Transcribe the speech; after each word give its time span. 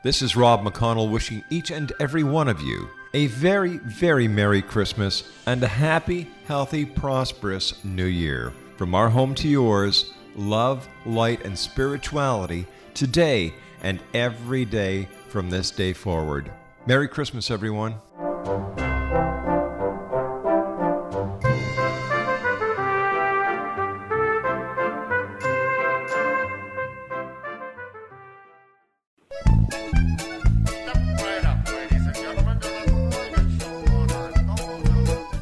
This 0.00 0.22
is 0.22 0.36
Rob 0.36 0.62
McConnell 0.62 1.10
wishing 1.10 1.42
each 1.50 1.72
and 1.72 1.92
every 1.98 2.22
one 2.22 2.46
of 2.46 2.60
you 2.60 2.88
a 3.14 3.26
very, 3.26 3.78
very 3.78 4.28
Merry 4.28 4.62
Christmas 4.62 5.24
and 5.46 5.60
a 5.60 5.66
happy, 5.66 6.30
healthy, 6.46 6.84
prosperous 6.84 7.84
New 7.84 8.04
Year. 8.04 8.52
From 8.76 8.94
our 8.94 9.08
home 9.08 9.34
to 9.34 9.48
yours, 9.48 10.12
love, 10.36 10.86
light, 11.04 11.44
and 11.44 11.58
spirituality 11.58 12.64
today 12.94 13.52
and 13.82 13.98
every 14.14 14.64
day 14.64 15.08
from 15.30 15.50
this 15.50 15.72
day 15.72 15.92
forward. 15.92 16.52
Merry 16.86 17.08
Christmas, 17.08 17.50
everyone. 17.50 17.96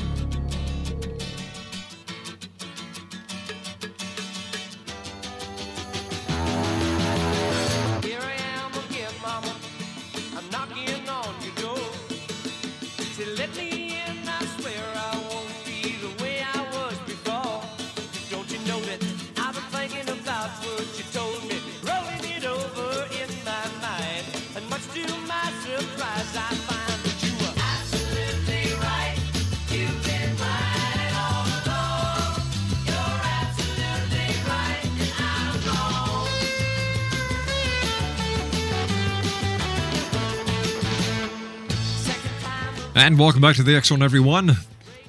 And 42.93 43.17
welcome 43.17 43.39
back 43.39 43.55
to 43.55 43.63
the 43.63 43.79
Zone, 43.81 44.03
everyone. 44.03 44.57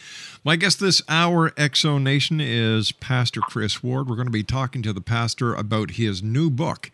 My 0.42 0.56
guest 0.56 0.80
this 0.80 1.02
hour, 1.08 1.50
Exo 1.50 2.02
Nation, 2.02 2.40
is 2.40 2.92
Pastor 2.92 3.42
Chris 3.42 3.82
Ward. 3.82 4.08
We're 4.08 4.16
going 4.16 4.28
to 4.28 4.32
be 4.32 4.42
talking 4.42 4.80
to 4.82 4.94
the 4.94 5.02
pastor 5.02 5.54
about 5.54 5.90
his 5.92 6.22
new 6.22 6.48
book 6.48 6.90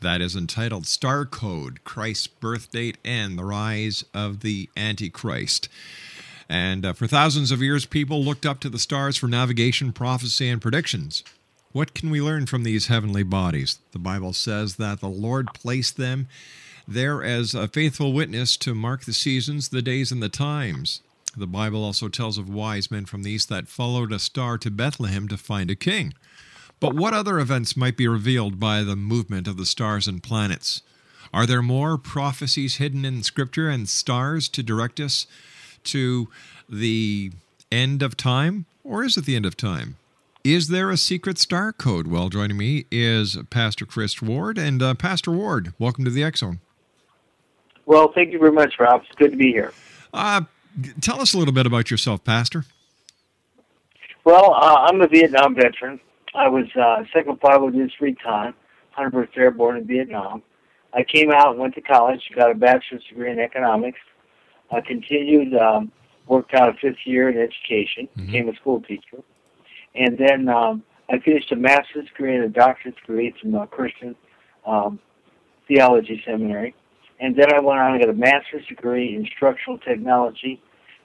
that 0.00 0.20
is 0.20 0.36
entitled 0.36 0.86
Star 0.86 1.24
Code 1.24 1.84
Christ's 1.84 2.26
Birth 2.26 2.70
Date 2.70 2.98
and 3.04 3.38
the 3.38 3.44
Rise 3.44 4.04
of 4.14 4.40
the 4.40 4.68
Antichrist. 4.76 5.68
And 6.48 6.86
uh, 6.86 6.92
for 6.94 7.06
thousands 7.06 7.50
of 7.50 7.62
years, 7.62 7.84
people 7.84 8.24
looked 8.24 8.46
up 8.46 8.60
to 8.60 8.70
the 8.70 8.78
stars 8.78 9.16
for 9.16 9.28
navigation, 9.28 9.92
prophecy, 9.92 10.48
and 10.48 10.62
predictions. 10.62 11.22
What 11.72 11.94
can 11.94 12.10
we 12.10 12.22
learn 12.22 12.46
from 12.46 12.62
these 12.62 12.86
heavenly 12.86 13.22
bodies? 13.22 13.78
The 13.92 13.98
Bible 13.98 14.32
says 14.32 14.76
that 14.76 15.00
the 15.00 15.08
Lord 15.08 15.48
placed 15.52 15.96
them 15.96 16.28
there 16.86 17.22
as 17.22 17.54
a 17.54 17.68
faithful 17.68 18.14
witness 18.14 18.56
to 18.58 18.74
mark 18.74 19.04
the 19.04 19.12
seasons, 19.12 19.68
the 19.68 19.82
days, 19.82 20.10
and 20.10 20.22
the 20.22 20.30
times. 20.30 21.02
The 21.36 21.46
Bible 21.46 21.84
also 21.84 22.08
tells 22.08 22.38
of 22.38 22.48
wise 22.48 22.90
men 22.90 23.04
from 23.04 23.22
the 23.22 23.30
east 23.30 23.50
that 23.50 23.68
followed 23.68 24.12
a 24.12 24.18
star 24.18 24.56
to 24.58 24.70
Bethlehem 24.70 25.28
to 25.28 25.36
find 25.36 25.70
a 25.70 25.76
king. 25.76 26.14
But 26.80 26.94
what 26.94 27.12
other 27.12 27.40
events 27.40 27.76
might 27.76 27.96
be 27.96 28.06
revealed 28.06 28.60
by 28.60 28.82
the 28.82 28.96
movement 28.96 29.48
of 29.48 29.56
the 29.56 29.66
stars 29.66 30.06
and 30.06 30.22
planets? 30.22 30.82
Are 31.32 31.44
there 31.44 31.62
more 31.62 31.98
prophecies 31.98 32.76
hidden 32.76 33.04
in 33.04 33.22
Scripture 33.22 33.68
and 33.68 33.88
stars 33.88 34.48
to 34.50 34.62
direct 34.62 35.00
us 35.00 35.26
to 35.84 36.28
the 36.68 37.32
end 37.72 38.02
of 38.02 38.16
time? 38.16 38.66
Or 38.84 39.04
is 39.04 39.16
it 39.16 39.24
the 39.24 39.36
end 39.36 39.44
of 39.44 39.56
time? 39.56 39.96
Is 40.44 40.68
there 40.68 40.90
a 40.90 40.96
secret 40.96 41.38
star 41.38 41.72
code? 41.72 42.06
Well, 42.06 42.28
joining 42.28 42.56
me 42.56 42.86
is 42.90 43.36
Pastor 43.50 43.84
Chris 43.84 44.22
Ward. 44.22 44.56
And 44.56 44.80
uh, 44.80 44.94
Pastor 44.94 45.32
Ward, 45.32 45.74
welcome 45.78 46.04
to 46.04 46.10
the 46.10 46.30
Zone. 46.36 46.60
Well, 47.86 48.12
thank 48.14 48.32
you 48.32 48.38
very 48.38 48.52
much, 48.52 48.74
Rob. 48.78 49.02
It's 49.04 49.14
good 49.16 49.32
to 49.32 49.36
be 49.36 49.50
here. 49.50 49.72
Uh, 50.14 50.42
tell 51.00 51.20
us 51.20 51.34
a 51.34 51.38
little 51.38 51.54
bit 51.54 51.66
about 51.66 51.90
yourself, 51.90 52.22
Pastor. 52.22 52.64
Well, 54.24 54.54
uh, 54.54 54.86
I'm 54.86 55.00
a 55.00 55.08
Vietnam 55.08 55.54
veteran. 55.54 56.00
I 56.38 56.46
was 56.46 56.66
uh, 56.80 57.02
second 57.12 57.40
pilot 57.40 57.74
in 57.74 57.90
recon, 58.00 58.54
101st 58.96 59.36
Airborne 59.36 59.76
in 59.76 59.86
Vietnam. 59.88 60.44
I 60.94 61.02
came 61.02 61.32
out 61.32 61.50
and 61.50 61.58
went 61.58 61.74
to 61.74 61.80
college, 61.80 62.20
got 62.34 62.52
a 62.52 62.54
bachelor's 62.54 63.02
degree 63.08 63.32
in 63.32 63.40
economics. 63.40 63.98
I 64.70 64.80
continued, 64.80 65.56
um, 65.56 65.90
worked 66.28 66.54
out 66.54 66.68
a 66.68 66.74
fifth 66.74 67.04
year 67.04 67.28
in 67.28 67.38
education, 67.38 68.08
became 68.14 68.48
a 68.48 68.54
school 68.54 68.80
teacher. 68.80 69.18
And 69.96 70.16
then 70.16 70.48
um, 70.48 70.84
I 71.10 71.18
finished 71.18 71.50
a 71.50 71.56
master's 71.56 72.06
degree 72.06 72.36
and 72.36 72.44
a 72.44 72.48
doctorate 72.48 72.94
degree 72.96 73.34
from 73.40 73.56
a 73.56 73.66
Christian 73.66 74.14
um, 74.64 75.00
theology 75.66 76.22
seminary. 76.24 76.72
And 77.18 77.34
then 77.34 77.52
I 77.52 77.60
went 77.60 77.80
on 77.80 77.94
and 77.94 78.00
got 78.00 78.10
a 78.10 78.16
master's 78.16 78.64
degree 78.68 79.16
in 79.16 79.22
instructional 79.22 79.78
technology 79.78 80.62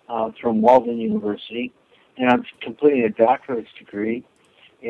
uh, 0.08 0.30
from 0.40 0.62
Walden 0.62 1.00
University. 1.00 1.74
And 2.18 2.30
I'm 2.30 2.46
completing 2.62 3.06
a 3.06 3.10
doctorate 3.10 3.66
degree 3.80 4.24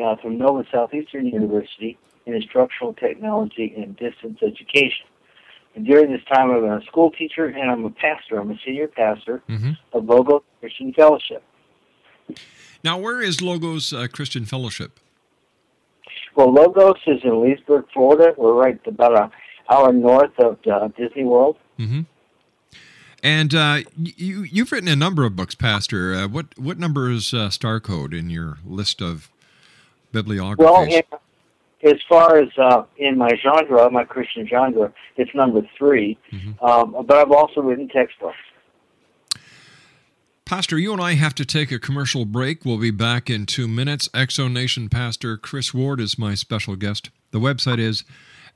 uh, 0.02 0.16
from 0.16 0.38
Nova 0.38 0.64
Southeastern 0.72 1.26
University 1.26 1.98
in 2.26 2.34
instructional 2.34 2.94
technology 2.94 3.74
and 3.76 3.96
distance 3.96 4.38
education. 4.42 5.06
And 5.74 5.84
during 5.84 6.12
this 6.12 6.22
time, 6.32 6.50
I'm 6.50 6.64
a 6.64 6.82
school 6.84 7.10
teacher 7.10 7.46
and 7.46 7.70
I'm 7.70 7.84
a 7.84 7.90
pastor. 7.90 8.38
I'm 8.38 8.50
a 8.50 8.58
senior 8.64 8.88
pastor 8.88 9.42
of 9.92 10.04
Logos 10.04 10.42
Christian 10.60 10.92
Fellowship. 10.92 11.42
Now, 12.84 12.98
where 12.98 13.20
is 13.20 13.42
Logos 13.42 13.92
uh, 13.92 14.06
Christian 14.12 14.44
Fellowship? 14.44 15.00
Well, 16.36 16.52
Logos 16.52 17.00
is 17.06 17.20
in 17.24 17.42
Leesburg, 17.42 17.86
Florida. 17.92 18.34
We're 18.36 18.54
right 18.54 18.78
about 18.86 19.20
an 19.20 19.30
hour 19.70 19.92
north 19.92 20.38
of 20.38 20.58
uh, 20.70 20.88
Disney 20.88 21.24
World. 21.24 21.56
Mm-hmm. 21.78 22.02
And 23.22 23.54
uh, 23.54 23.78
you 23.96 24.42
you've 24.42 24.70
written 24.70 24.88
a 24.88 24.96
number 24.96 25.24
of 25.24 25.34
books, 25.34 25.54
Pastor. 25.54 26.14
Uh, 26.14 26.28
what 26.28 26.58
what 26.58 26.78
number 26.78 27.10
is 27.10 27.32
uh, 27.32 27.48
Star 27.48 27.80
Code 27.80 28.12
in 28.12 28.28
your 28.28 28.58
list 28.66 29.00
of 29.00 29.30
bibliographies? 30.14 30.64
Well, 30.64 30.84
in, 30.84 31.02
as 31.84 32.00
far 32.08 32.38
as 32.38 32.48
uh, 32.56 32.84
in 32.96 33.18
my 33.18 33.32
genre, 33.42 33.90
my 33.90 34.04
Christian 34.04 34.46
genre, 34.46 34.94
it's 35.16 35.34
number 35.34 35.60
3 35.76 36.16
Um, 36.62 37.04
but 37.06 37.18
I've 37.18 37.32
also 37.32 37.60
written 37.60 37.88
textbooks. 37.88 38.38
Pastor, 40.46 40.78
you 40.78 40.92
and 40.92 41.00
I 41.00 41.14
have 41.14 41.34
to 41.36 41.44
take 41.44 41.72
a 41.72 41.78
commercial 41.78 42.26
break. 42.26 42.64
We'll 42.64 42.78
be 42.78 42.90
back 42.90 43.30
in 43.30 43.46
two 43.46 43.66
minutes. 43.66 44.08
Exo 44.08 44.50
Nation 44.50 44.88
Pastor 44.88 45.36
Chris 45.36 45.74
Ward 45.74 46.00
is 46.00 46.18
my 46.18 46.34
special 46.34 46.76
guest. 46.76 47.10
The 47.30 47.40
website 47.40 47.78
is 47.78 48.04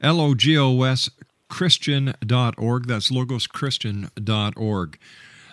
logos.christian.org. 0.02 2.86
That's 2.86 3.10
logoschristian.org. 3.10 4.98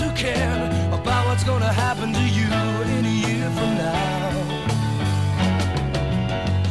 and 0.00 0.10
who 0.10 0.16
care 0.16 0.66
about 0.92 1.26
what's 1.26 1.44
gonna 1.44 1.72
happen 1.72 2.12
to 2.12 2.20
you 2.20 2.46
in 2.98 3.04
a 3.04 3.08
year 3.08 3.50
from 3.50 3.76
now. 3.76 4.28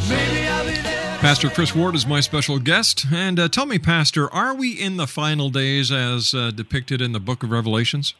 Maybe 0.10 0.48
I'll 0.48 0.65
be 0.65 0.81
there. 0.81 1.17
Pastor 1.19 1.50
Chris 1.50 1.75
Ward 1.75 1.96
is 1.96 2.05
my 2.05 2.19
special 2.19 2.60
guest. 2.60 3.05
And 3.12 3.39
uh, 3.39 3.50
tell 3.50 3.65
me, 3.65 3.79
Pastor, 3.79 4.31
are 4.34 4.53
we 4.55 4.72
in 4.72 4.98
the 4.98 5.07
final 5.07 5.50
days 5.50 5.91
as 5.91 6.34
uh, 6.34 6.51
depicted 6.51 7.01
in 7.01 7.12
the 7.12 7.19
book 7.19 7.43
of 7.43 7.51
Revelations? 7.51 8.13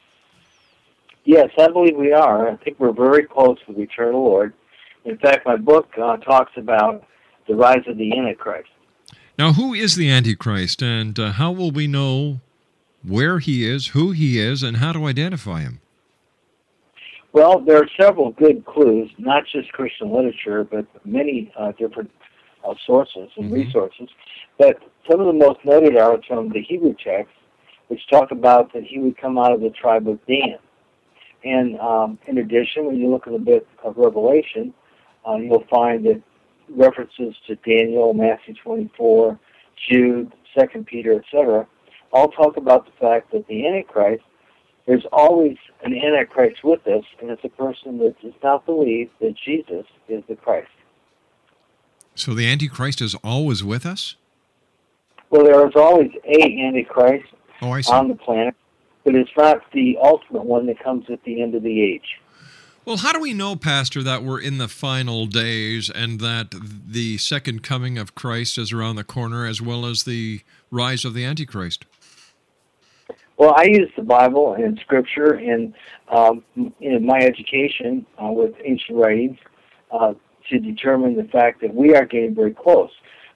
Yes, 1.26 1.50
I 1.60 1.68
believe 1.68 1.98
we 1.98 2.14
are. 2.14 2.50
I 2.50 2.56
think 2.58 2.80
we're 2.80 2.94
very 2.94 3.26
close 3.26 3.58
to 3.68 3.74
the 3.74 3.82
eternal 3.82 4.24
Lord. 4.24 4.54
In 5.04 5.18
fact, 5.18 5.46
my 5.46 5.58
book 5.58 5.90
uh, 6.02 6.18
talks 6.18 6.54
about 6.56 7.06
the 7.48 7.56
rise 7.56 7.84
of 7.88 7.98
the 7.98 8.18
Antichrist. 8.18 8.70
Now, 9.38 9.54
who 9.54 9.74
is 9.74 9.96
the 9.96 10.10
Antichrist, 10.10 10.82
and 10.82 11.20
uh, 11.20 11.34
how 11.34 11.52
will 11.52 11.72
we 11.72 11.86
know 11.86 12.40
where 13.04 13.40
he 13.40 13.68
is, 13.68 13.88
who 13.88 14.12
he 14.12 14.40
is, 14.40 14.64
and 14.64 14.78
how 14.78 14.92
to 14.92 15.06
identify 15.06 15.62
him? 15.62 15.80
Well, 17.34 17.60
there 17.60 17.78
are 17.78 17.90
several 18.00 18.32
good 18.32 18.66
clues, 18.66 19.12
not 19.18 19.44
just 19.52 19.72
Christian 19.72 20.12
literature, 20.12 20.64
but 20.64 20.86
many 21.06 21.52
uh, 21.58 21.72
different 21.74 22.10
uh, 22.68 22.74
sources 22.86 23.30
and 23.38 23.52
resources. 23.52 24.10
But 24.58 24.80
some 25.10 25.20
of 25.20 25.28
the 25.28 25.34
most 25.34 25.60
noted 25.64 25.98
are 25.98 26.20
from 26.28 26.50
the 26.50 26.62
Hebrew 26.62 26.96
text, 27.04 27.34
which 27.90 28.02
talk 28.10 28.32
about 28.32 28.74
that 28.74 28.84
he 28.84 29.00
would 29.00 29.18
come 29.18 29.38
out 29.38 29.52
of 29.52 29.62
the 29.62 29.70
tribe 29.70 30.08
of 30.08 30.20
Dan. 30.26 30.58
And 31.44 31.80
um, 31.80 32.20
in 32.28 32.40
addition, 32.40 32.86
when 32.86 32.98
you 32.98 33.10
look 33.10 33.28
at 33.28 33.34
the 33.34 33.40
book 33.40 33.68
of 33.84 33.98
Revelation, 33.98 34.74
uh, 35.28 35.36
you'll 35.36 35.66
find 35.70 36.06
that 36.06 36.22
references 36.70 37.36
to 37.48 37.56
Daniel, 37.58 38.14
Matthew 38.14 38.56
24, 38.64 39.40
Jude, 39.90 40.34
Second 40.58 40.88
Peter, 40.88 41.14
etc., 41.14 41.68
all 42.12 42.30
talk 42.30 42.58
about 42.58 42.86
the 42.86 42.92
fact 43.00 43.32
that 43.32 43.48
the 43.48 43.68
Antichrist, 43.68 44.24
there's 44.86 45.06
always 45.12 45.58
an 45.84 45.94
Antichrist 45.94 46.64
with 46.64 46.86
us, 46.88 47.04
and 47.22 47.30
it's 47.30 47.44
a 47.44 47.50
person 47.50 47.98
that 48.00 48.20
does 48.22 48.34
not 48.44 48.66
believe 48.66 49.10
that 49.20 49.36
Jesus 49.46 49.86
is 50.08 50.24
the 50.28 50.36
Christ. 50.36 50.70
So 52.16 52.34
the 52.34 52.48
Antichrist 52.48 53.02
is 53.02 53.16
always 53.24 53.64
with 53.64 53.86
us? 53.86 54.16
Well, 55.30 55.44
there 55.44 55.68
is 55.68 55.74
always 55.76 56.12
a 56.26 56.66
Antichrist 56.66 57.28
Oh, 57.62 57.80
on 57.90 58.08
the 58.08 58.16
planet, 58.16 58.56
but 59.04 59.16
it's 59.16 59.30
not 59.36 59.62
the 59.74 59.98
ultimate 60.02 60.46
one 60.46 60.68
that 60.68 60.80
comes 60.80 61.06
at 61.10 61.24
the 61.24 61.42
end 61.42 61.56
of 61.56 61.64
the 61.64 61.82
age. 61.82 62.20
Well, 62.86 62.98
how 62.98 63.12
do 63.12 63.20
we 63.20 63.34
know, 63.34 63.58
Pastor, 63.58 64.02
that 64.04 64.24
we're 64.24 64.40
in 64.40 64.60
the 64.60 64.70
final 64.70 65.26
days 65.26 65.90
and 65.90 66.22
that 66.22 66.54
the 66.54 67.18
second 67.18 67.62
coming 67.62 67.98
of 67.98 68.16
Christ 68.16 68.58
is 68.58 68.72
around 68.72 68.96
the 68.96 69.04
corner 69.04 69.46
as 69.46 69.62
well 69.62 69.86
as 69.86 70.04
the 70.04 70.42
rise 70.72 71.04
of 71.04 71.14
the 71.14 71.26
Antichrist? 71.26 71.84
Well, 73.38 73.54
I 73.56 73.66
use 73.66 73.92
the 73.96 74.02
Bible 74.02 74.56
and 74.56 74.80
Scripture 74.80 75.34
and 75.34 75.74
um, 76.10 76.44
in 76.82 77.06
my 77.06 77.20
education 77.20 78.06
uh, 78.22 78.32
with 78.32 78.56
ancient 78.66 78.98
writings 78.98 79.38
uh, 79.92 80.16
to 80.50 80.60
determine 80.60 81.16
the 81.16 81.26
fact 81.26 81.62
that 81.62 81.74
we 81.74 81.96
are 81.96 82.06
getting 82.06 82.34
very 82.34 82.54
close. 82.54 82.90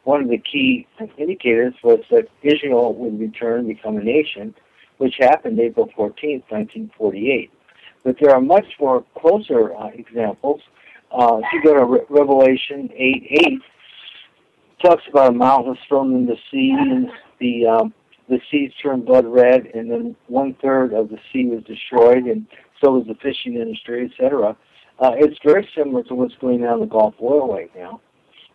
One 0.03 0.23
of 0.23 0.29
the 0.29 0.39
key 0.39 0.87
indicators 1.17 1.75
was 1.83 1.99
that 2.09 2.27
Israel 2.41 2.95
would 2.95 3.19
return 3.19 3.59
and 3.59 3.67
become 3.67 3.97
a 3.97 4.03
nation, 4.03 4.55
which 4.97 5.15
happened 5.19 5.59
April 5.59 5.87
14th, 5.95 6.49
1948. 6.49 7.51
But 8.03 8.15
there 8.19 8.31
are 8.31 8.41
much 8.41 8.65
more 8.79 9.05
closer 9.15 9.75
uh, 9.75 9.89
examples. 9.93 10.61
Uh, 11.11 11.41
if 11.43 11.53
you 11.53 11.63
go 11.63 11.75
to 11.75 11.85
Re- 11.85 12.05
Revelation 12.09 12.89
8 12.95 13.27
8, 13.45 13.61
talks 14.83 15.03
about 15.07 15.29
a 15.29 15.33
mountain 15.33 15.77
thrown 15.87 16.15
in 16.15 16.25
the 16.25 16.37
sea, 16.49 16.71
and 16.71 17.11
the 17.39 17.67
um, 17.67 17.93
the 18.31 18.39
seas 18.49 18.71
turned 18.81 19.05
blood 19.05 19.25
red, 19.25 19.67
and 19.73 19.91
then 19.91 20.15
one 20.27 20.55
third 20.61 20.93
of 20.93 21.09
the 21.09 21.19
sea 21.31 21.45
was 21.45 21.63
destroyed, 21.65 22.23
and 22.23 22.47
so 22.81 22.91
was 22.93 23.05
the 23.05 23.15
fishing 23.15 23.55
industry, 23.55 24.09
etc. 24.09 24.55
Uh, 24.99 25.11
it's 25.17 25.37
very 25.43 25.69
similar 25.77 26.01
to 26.03 26.15
what's 26.15 26.35
going 26.39 26.65
on 26.65 26.75
in 26.75 26.79
the 26.79 26.85
Gulf 26.85 27.15
Oil 27.21 27.53
right 27.53 27.69
now. 27.75 27.99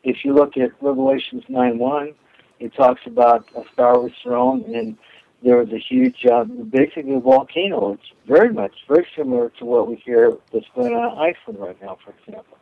If 0.02 0.24
you 0.24 0.32
look 0.32 0.56
at 0.56 0.70
Revelations 0.80 1.42
9 1.48 1.78
1, 1.78 2.14
it 2.58 2.72
talks 2.74 3.02
about 3.04 3.44
a 3.54 3.62
star 3.74 4.00
was 4.00 4.12
thrown, 4.22 4.64
and 4.74 4.96
there 5.42 5.58
was 5.58 5.68
a 5.68 5.78
huge, 5.78 6.24
uh, 6.24 6.44
basically 6.44 7.14
a 7.14 7.20
volcano. 7.20 7.92
It's 7.92 8.12
very 8.26 8.52
much, 8.52 8.72
very 8.88 9.06
similar 9.14 9.50
to 9.58 9.66
what 9.66 9.88
we 9.88 9.96
hear 9.96 10.32
that's 10.54 10.64
going 10.74 10.94
on 10.94 11.12
in 11.12 11.34
Iceland 11.34 11.60
right 11.60 11.82
now, 11.82 11.98
for 12.02 12.14
example. 12.18 12.56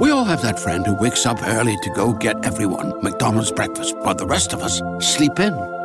We 0.00 0.10
all 0.10 0.24
have 0.24 0.40
that 0.42 0.58
friend 0.58 0.86
who 0.86 0.94
wakes 0.94 1.26
up 1.26 1.42
early 1.42 1.76
to 1.82 1.90
go 1.90 2.14
get 2.14 2.46
everyone 2.46 2.94
McDonald's 3.02 3.52
breakfast, 3.52 3.94
while 3.98 4.14
the 4.14 4.26
rest 4.26 4.54
of 4.54 4.62
us 4.62 4.80
sleep 5.00 5.38
in. 5.38 5.83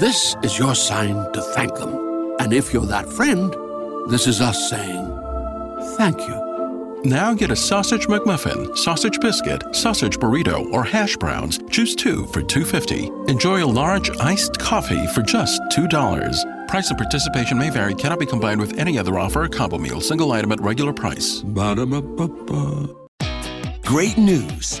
This 0.00 0.34
is 0.42 0.58
your 0.58 0.74
sign 0.74 1.14
to 1.34 1.40
thank 1.40 1.76
them. 1.76 1.94
And 2.40 2.52
if 2.52 2.72
you're 2.72 2.86
that 2.86 3.08
friend, 3.08 3.54
this 4.10 4.26
is 4.26 4.40
us 4.40 4.68
saying 4.68 5.06
thank 5.96 6.18
you. 6.18 7.00
Now 7.04 7.32
get 7.32 7.52
a 7.52 7.56
sausage 7.56 8.08
McMuffin, 8.08 8.76
sausage 8.76 9.20
biscuit, 9.20 9.62
sausage 9.72 10.18
burrito, 10.18 10.68
or 10.72 10.82
hash 10.82 11.16
browns. 11.16 11.60
Choose 11.70 11.94
two 11.94 12.26
for 12.26 12.42
$2.50. 12.42 13.28
Enjoy 13.30 13.64
a 13.64 13.66
large 13.66 14.10
iced 14.18 14.58
coffee 14.58 15.06
for 15.08 15.22
just 15.22 15.62
$2. 15.70 16.66
Price 16.66 16.88
and 16.88 16.98
participation 16.98 17.56
may 17.56 17.70
vary, 17.70 17.94
cannot 17.94 18.18
be 18.18 18.26
combined 18.26 18.60
with 18.60 18.76
any 18.78 18.98
other 18.98 19.16
offer 19.16 19.44
or 19.44 19.48
combo 19.48 19.78
meal, 19.78 20.00
single 20.00 20.32
item 20.32 20.50
at 20.50 20.60
regular 20.60 20.92
price. 20.92 21.40
Ba-da-ba-ba-ba. 21.42 22.88
Great 23.82 24.18
news! 24.18 24.80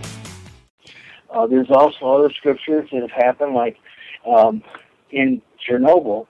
Uh, 1.31 1.47
there's 1.47 1.71
also 1.71 2.05
other 2.13 2.31
scriptures 2.33 2.89
that 2.91 3.01
have 3.01 3.11
happened, 3.11 3.53
like 3.53 3.77
um, 4.27 4.61
in 5.11 5.41
Chernobyl, 5.65 6.27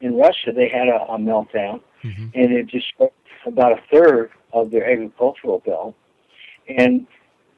in 0.00 0.16
Russia, 0.16 0.52
they 0.54 0.68
had 0.68 0.88
a, 0.88 1.00
a 1.08 1.18
meltdown, 1.18 1.80
and 2.34 2.52
it 2.52 2.66
destroyed 2.70 3.10
about 3.46 3.72
a 3.72 3.82
third 3.90 4.30
of 4.52 4.70
their 4.70 4.90
agricultural 4.90 5.60
belt. 5.60 5.94
And 6.68 7.06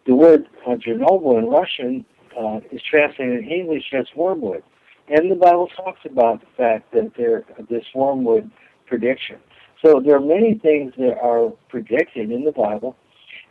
the 0.07 0.15
word 0.15 0.47
uh, 0.67 0.77
Chernobyl 0.77 1.39
in 1.39 1.47
Russian 1.47 2.05
uh, 2.39 2.61
is 2.71 2.83
translated 2.83 3.45
in 3.45 3.51
English 3.51 3.93
as 3.93 4.07
wormwood. 4.15 4.63
And 5.09 5.31
the 5.31 5.37
Bible 5.37 5.69
talks 5.69 6.01
about 6.05 6.41
the 6.41 6.47
fact 6.57 6.93
that 6.93 7.13
there 7.17 7.45
this 7.69 7.85
wormwood 7.95 8.51
prediction. 8.87 9.37
So 9.85 10.01
there 10.01 10.17
are 10.17 10.21
many 10.21 10.55
things 10.55 10.95
that 10.99 11.19
are 11.21 11.51
predicted 11.69 12.31
in 12.31 12.45
the 12.45 12.53
Bible, 12.53 12.97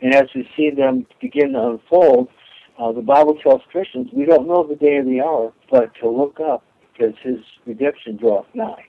and 0.00 0.14
as 0.14 0.28
we 0.34 0.48
see 0.56 0.70
them 0.70 1.06
begin 1.20 1.52
to 1.52 1.66
unfold, 1.70 2.28
uh, 2.78 2.92
the 2.92 3.02
Bible 3.02 3.36
tells 3.42 3.62
Christians 3.70 4.08
we 4.12 4.24
don't 4.24 4.46
know 4.46 4.66
the 4.66 4.76
day 4.76 4.96
or 4.96 5.04
the 5.04 5.20
hour, 5.20 5.52
but 5.70 5.94
to 5.96 6.08
look 6.08 6.40
up 6.40 6.64
because 6.92 7.14
His 7.22 7.38
redemption 7.66 8.16
draweth 8.16 8.46
nigh. 8.54 8.86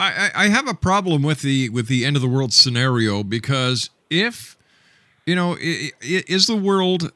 I, 0.00 0.30
I 0.32 0.48
have 0.48 0.68
a 0.68 0.74
problem 0.74 1.22
with 1.22 1.42
the 1.42 1.70
with 1.70 1.88
the 1.88 2.04
end 2.04 2.14
of 2.14 2.22
the 2.22 2.28
world 2.28 2.52
scenario 2.52 3.24
because 3.24 3.90
if 4.10 4.56
you 5.26 5.34
know 5.34 5.56
is 5.60 6.46
the 6.46 6.56
world 6.56 7.12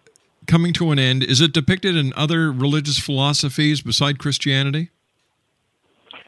coming 0.46 0.72
to 0.74 0.90
an 0.90 0.98
end? 0.98 1.22
Is 1.22 1.40
it 1.40 1.52
depicted 1.52 1.96
in 1.96 2.12
other 2.14 2.50
religious 2.52 2.98
philosophies 2.98 3.80
beside 3.80 4.18
Christianity? 4.18 4.90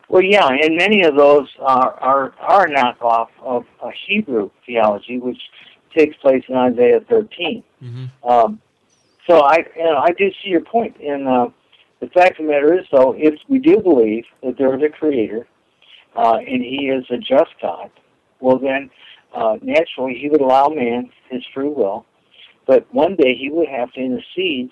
Well, 0.08 0.22
yeah, 0.22 0.48
and 0.48 0.76
many 0.76 1.02
of 1.02 1.16
those 1.16 1.48
are 1.60 1.94
are, 1.94 2.34
are 2.38 2.66
a 2.66 2.70
knockoff 2.70 3.28
of 3.42 3.64
a 3.82 3.90
Hebrew 4.06 4.50
theology, 4.66 5.18
which 5.18 5.40
takes 5.96 6.16
place 6.18 6.44
in 6.48 6.56
Isaiah 6.56 7.00
13. 7.08 7.62
Um, 8.28 8.60
so 9.28 9.40
I, 9.40 9.64
you 9.76 9.84
know, 9.84 9.96
I 9.96 10.10
do 10.10 10.30
see 10.42 10.50
your 10.50 10.60
point. 10.60 10.96
point, 10.96 11.08
and 11.08 11.28
uh, 11.28 11.48
the 12.00 12.08
fact 12.08 12.38
of 12.38 12.46
the 12.46 12.52
matter 12.52 12.78
is, 12.78 12.86
though, 12.92 13.14
if 13.16 13.34
we 13.48 13.58
do 13.58 13.80
believe 13.80 14.24
that 14.42 14.58
there 14.58 14.74
is 14.76 14.82
a 14.82 14.88
Creator 14.88 15.46
uh, 16.16 16.36
and 16.36 16.62
He 16.62 16.88
is 16.88 17.04
a 17.10 17.16
just 17.16 17.52
God, 17.62 17.90
well 18.40 18.58
then, 18.58 18.90
uh, 19.34 19.56
naturally, 19.62 20.18
He 20.18 20.28
would 20.28 20.40
allow 20.40 20.68
man 20.68 21.10
his 21.30 21.42
free 21.54 21.68
will, 21.68 22.04
but 22.66 22.86
one 22.92 23.16
day 23.16 23.34
He 23.34 23.50
would 23.50 23.68
have 23.68 23.92
to 23.92 24.00
intercede 24.00 24.70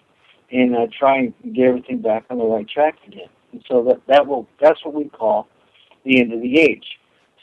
and 0.51 0.77
uh, 0.77 0.87
try 0.97 1.19
and 1.19 1.55
get 1.55 1.69
everything 1.69 2.03
back 2.03 2.25
on 2.29 2.39
the 2.39 2.45
right 2.45 2.69
track 2.69 2.97
again. 3.07 3.29
And 3.53 3.65
so 3.69 3.83
that 3.85 4.01
that 4.07 4.27
will 4.27 4.47
that's 4.61 4.85
what 4.85 4.95
we 4.95 5.09
call 5.09 5.49
the 6.05 6.21
end 6.21 6.33
of 6.33 6.43
the 6.43 6.59
age. 6.61 6.99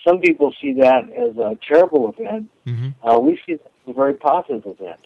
Some 0.07 0.19
people 0.19 0.53
see 0.61 0.73
that 0.73 1.09
as 1.11 1.37
a 1.37 1.57
terrible 1.67 2.13
event. 2.17 2.49
Uh, 3.03 3.19
we 3.19 3.39
see 3.45 3.53
that 3.53 3.71
as 3.87 3.89
a 3.89 3.93
very 3.93 4.13
positive 4.13 4.65
event. 4.65 4.99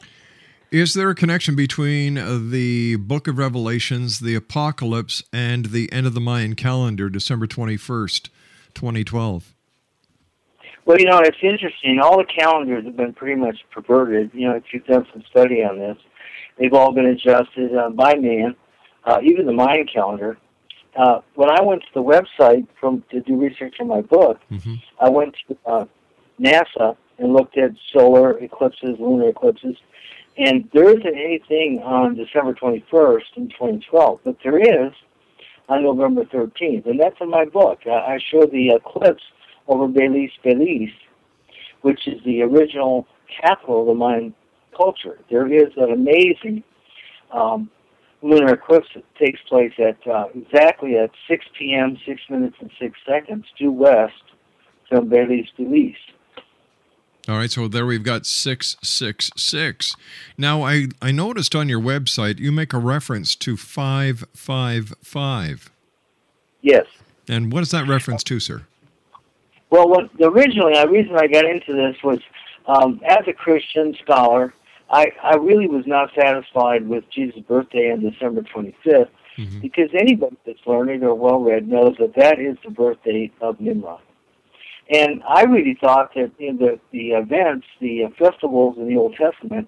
Is 0.71 0.95
there 0.95 1.09
a 1.11 1.15
connection 1.15 1.55
between 1.55 2.17
uh, 2.17 2.39
the 2.41 2.95
book 2.95 3.27
of 3.27 3.37
Revelations, 3.37 4.19
the 4.19 4.33
apocalypse, 4.33 5.23
and 5.31 5.67
the 5.67 5.91
end 5.91 6.07
of 6.07 6.15
the 6.15 6.19
Mayan 6.19 6.55
calendar, 6.55 7.09
December 7.09 7.45
21st, 7.45 8.29
2012? 8.73 9.53
Well, 10.85 10.99
you 10.99 11.05
know, 11.05 11.19
it's 11.19 11.37
interesting. 11.41 11.99
All 11.99 12.17
the 12.17 12.25
calendars 12.25 12.85
have 12.85 12.97
been 12.97 13.13
pretty 13.13 13.39
much 13.39 13.57
perverted. 13.71 14.31
You 14.33 14.49
know, 14.49 14.55
if 14.55 14.63
you've 14.73 14.85
done 14.85 15.05
some 15.13 15.23
study 15.29 15.63
on 15.63 15.77
this, 15.77 15.97
they've 16.57 16.73
all 16.73 16.91
been 16.91 17.05
adjusted 17.05 17.75
uh, 17.75 17.89
by 17.91 18.15
man, 18.15 18.55
uh, 19.05 19.19
even 19.23 19.45
the 19.45 19.53
Mayan 19.53 19.85
calendar. 19.85 20.37
Uh, 20.95 21.21
when 21.35 21.49
I 21.49 21.61
went 21.61 21.81
to 21.81 21.87
the 21.93 22.03
website 22.03 22.67
from 22.79 23.03
to 23.11 23.21
do 23.21 23.35
research 23.35 23.75
on 23.79 23.87
my 23.87 24.01
book, 24.01 24.39
I 24.99 25.09
went 25.09 25.35
to 25.47 25.57
uh, 25.65 25.85
NASA 26.39 26.95
and 27.17 27.33
looked 27.33 27.57
at 27.57 27.71
solar 27.91 28.37
eclipses, 28.39 28.97
lunar 28.99 29.29
eclipses, 29.29 29.75
and 30.37 30.69
there 30.73 30.89
isn't 30.89 31.05
anything 31.05 31.81
on 31.83 32.15
December 32.15 32.53
21st 32.53 33.21
in 33.37 33.49
2012, 33.49 34.19
but 34.23 34.37
there 34.43 34.59
is 34.59 34.91
on 35.69 35.83
November 35.83 36.25
13th, 36.25 36.85
and 36.85 36.99
that's 36.99 37.15
in 37.21 37.29
my 37.29 37.45
book. 37.45 37.79
I, 37.85 37.89
I 38.15 38.19
show 38.31 38.45
the 38.45 38.69
eclipse 38.71 39.23
over 39.67 39.87
Belize, 39.87 40.31
Belize, 40.43 40.93
which 41.81 42.07
is 42.07 42.21
the 42.25 42.41
original 42.41 43.07
capital 43.41 43.81
of 43.81 43.87
the 43.87 43.93
Mayan 43.93 44.33
culture. 44.75 45.19
There 45.29 45.51
is 45.51 45.71
an 45.77 45.91
amazing 45.91 46.63
um, 47.31 47.69
lunar 48.23 48.53
eclipse 48.53 48.87
that 48.95 49.03
takes 49.15 49.39
place 49.47 49.73
at 49.77 49.95
uh, 50.07 50.25
exactly 50.33 50.97
at 50.97 51.11
6 51.27 51.45
p.m., 51.57 51.97
6 52.05 52.21
minutes 52.29 52.55
and 52.59 52.69
6 52.79 52.99
seconds 53.05 53.45
due 53.57 53.71
west 53.71 54.13
from 54.89 55.07
Belize, 55.09 55.49
Belize. 55.57 55.95
All 57.27 57.35
right, 57.37 57.51
so 57.51 57.67
there 57.69 57.85
we've 57.85 58.03
got 58.03 58.25
666. 58.25 59.95
Now, 60.37 60.63
I, 60.63 60.87
I 61.01 61.13
noticed 61.13 61.55
on 61.55 61.69
your 61.69 61.79
website 61.79 62.37
you 62.39 62.51
make 62.51 62.73
a 62.73 62.77
reference 62.77 63.37
to 63.37 63.55
555. 63.55 65.71
Yes. 66.61 66.85
And 67.29 67.53
what 67.53 67.63
is 67.63 67.71
that 67.71 67.87
reference 67.87 68.25
to, 68.25 68.41
sir? 68.41 68.63
Well, 69.69 69.87
what, 69.87 70.09
originally, 70.21 70.73
the 70.73 70.89
reason 70.89 71.15
I 71.15 71.27
got 71.27 71.45
into 71.45 71.71
this 71.73 71.95
was 72.03 72.19
um, 72.67 72.99
as 73.07 73.25
a 73.27 73.33
Christian 73.33 73.95
scholar, 74.03 74.53
I, 74.93 75.07
I 75.23 75.35
really 75.37 75.67
was 75.67 75.85
not 75.87 76.11
satisfied 76.15 76.87
with 76.87 77.03
Jesus' 77.09 77.39
birthday 77.47 77.91
on 77.91 78.01
December 78.01 78.43
25th 78.43 79.09
because 79.61 79.89
anybody 79.99 80.37
that's 80.45 80.59
learned 80.67 81.03
or 81.03 81.15
well 81.15 81.39
read 81.39 81.67
knows 81.67 81.95
that 81.99 82.13
that 82.15 82.39
is 82.39 82.57
the 82.63 82.69
birthday 82.69 83.31
of 83.41 83.59
Nimrod. 83.59 84.01
And 84.91 85.23
I 85.27 85.43
really 85.45 85.75
thought 85.81 86.13
that 86.13 86.31
in 86.37 86.57
the, 86.57 86.79
the 86.91 87.13
events, 87.13 87.65
the 87.81 88.03
uh, 88.03 88.09
festivals 88.19 88.77
in 88.77 88.87
the 88.87 88.97
Old 88.97 89.15
Testament, 89.15 89.67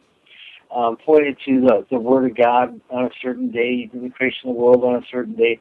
um, 0.76 0.98
pointed 0.98 1.38
to 1.46 1.62
the, 1.62 1.86
the 1.90 2.00
Word 2.00 2.30
of 2.30 2.38
God 2.38 2.80
on 2.92 3.06
a 3.06 3.10
certain 3.20 3.50
day, 3.50 3.90
the 3.92 4.10
creation 4.10 4.50
of 4.50 4.56
the 4.56 4.62
world 4.62 4.84
on 4.84 4.96
a 4.96 5.06
certain 5.10 5.34
day. 5.34 5.60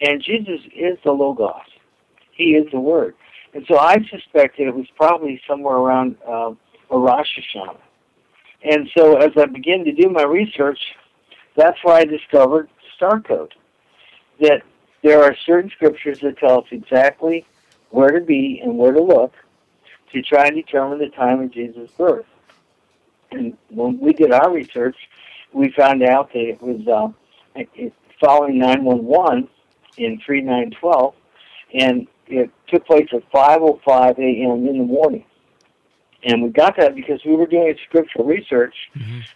And 0.00 0.20
Jesus 0.22 0.60
is 0.74 0.98
the 1.04 1.12
Logos. 1.12 1.60
He 2.32 2.54
is 2.54 2.66
the 2.72 2.80
Word. 2.80 3.14
And 3.52 3.64
so 3.68 3.78
I 3.78 3.98
suspected 4.10 4.66
it 4.66 4.74
was 4.74 4.86
probably 4.96 5.40
somewhere 5.48 5.76
around 5.76 6.16
uh, 6.26 6.50
a 6.90 6.98
Rosh 6.98 7.38
Hashanah. 7.38 7.78
And 8.64 8.88
so 8.96 9.16
as 9.16 9.30
I 9.36 9.44
began 9.46 9.84
to 9.84 9.92
do 9.92 10.08
my 10.08 10.22
research, 10.22 10.78
that's 11.56 11.78
where 11.84 11.96
I 11.96 12.04
discovered 12.04 12.68
star 12.96 13.20
code. 13.20 13.54
That 14.40 14.62
there 15.02 15.22
are 15.22 15.36
certain 15.46 15.70
scriptures 15.70 16.20
that 16.20 16.38
tell 16.38 16.60
us 16.60 16.66
exactly 16.70 17.46
where 17.90 18.10
to 18.10 18.20
be 18.20 18.60
and 18.62 18.76
where 18.78 18.92
to 18.92 19.02
look 19.02 19.34
to 20.12 20.22
try 20.22 20.46
and 20.46 20.56
determine 20.56 20.98
the 20.98 21.08
time 21.08 21.40
of 21.40 21.52
Jesus' 21.52 21.90
birth. 21.92 22.24
And 23.30 23.56
when 23.68 23.98
we 23.98 24.12
did 24.12 24.32
our 24.32 24.52
research, 24.52 24.96
we 25.52 25.70
found 25.70 26.02
out 26.02 26.32
that 26.32 26.40
it 26.40 26.62
was 26.62 26.86
uh, 26.88 27.08
following 28.20 28.58
911 28.58 29.48
in 29.98 30.20
3912, 30.24 31.14
and 31.74 32.06
it 32.26 32.50
took 32.68 32.86
place 32.86 33.08
at 33.12 33.30
5:05 33.30 34.18
a.m. 34.18 34.66
in 34.66 34.78
the 34.78 34.84
morning. 34.84 35.24
And 36.24 36.42
we 36.42 36.48
got 36.48 36.76
that 36.78 36.94
because 36.94 37.24
we 37.24 37.36
were 37.36 37.46
doing 37.46 37.76
scriptural 37.86 38.24
research 38.24 38.74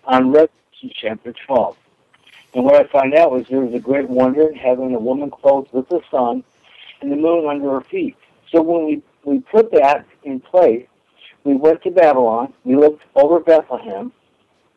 on 0.05 0.31
Revelation 0.31 0.91
chapter 0.95 1.35
12. 1.47 1.77
And 2.55 2.65
what 2.65 2.75
I 2.77 2.85
found 2.89 3.15
out 3.15 3.31
was 3.31 3.47
there 3.49 3.61
was 3.61 3.75
a 3.75 3.79
great 3.79 4.09
wonder 4.09 4.49
in 4.49 4.55
heaven, 4.55 4.95
a 4.95 4.99
woman 4.99 5.31
clothed 5.31 5.73
with 5.73 5.89
the 5.89 6.01
sun, 6.11 6.43
and 7.01 7.13
the 7.13 7.17
moon 7.17 7.47
under 7.47 7.71
her 7.73 7.83
feet. 7.83 8.17
So 8.51 8.63
when 8.63 8.87
we, 8.87 9.03
we 9.25 9.41
put 9.41 9.71
that 9.73 10.07
in 10.25 10.41
place, 10.41 10.87
we 11.45 11.55
went 11.55 11.83
to 11.83 11.91
Babylon, 11.91 12.53
we 12.65 12.75
looked 12.75 13.05
over 13.15 13.41
Bethlehem, 13.41 14.13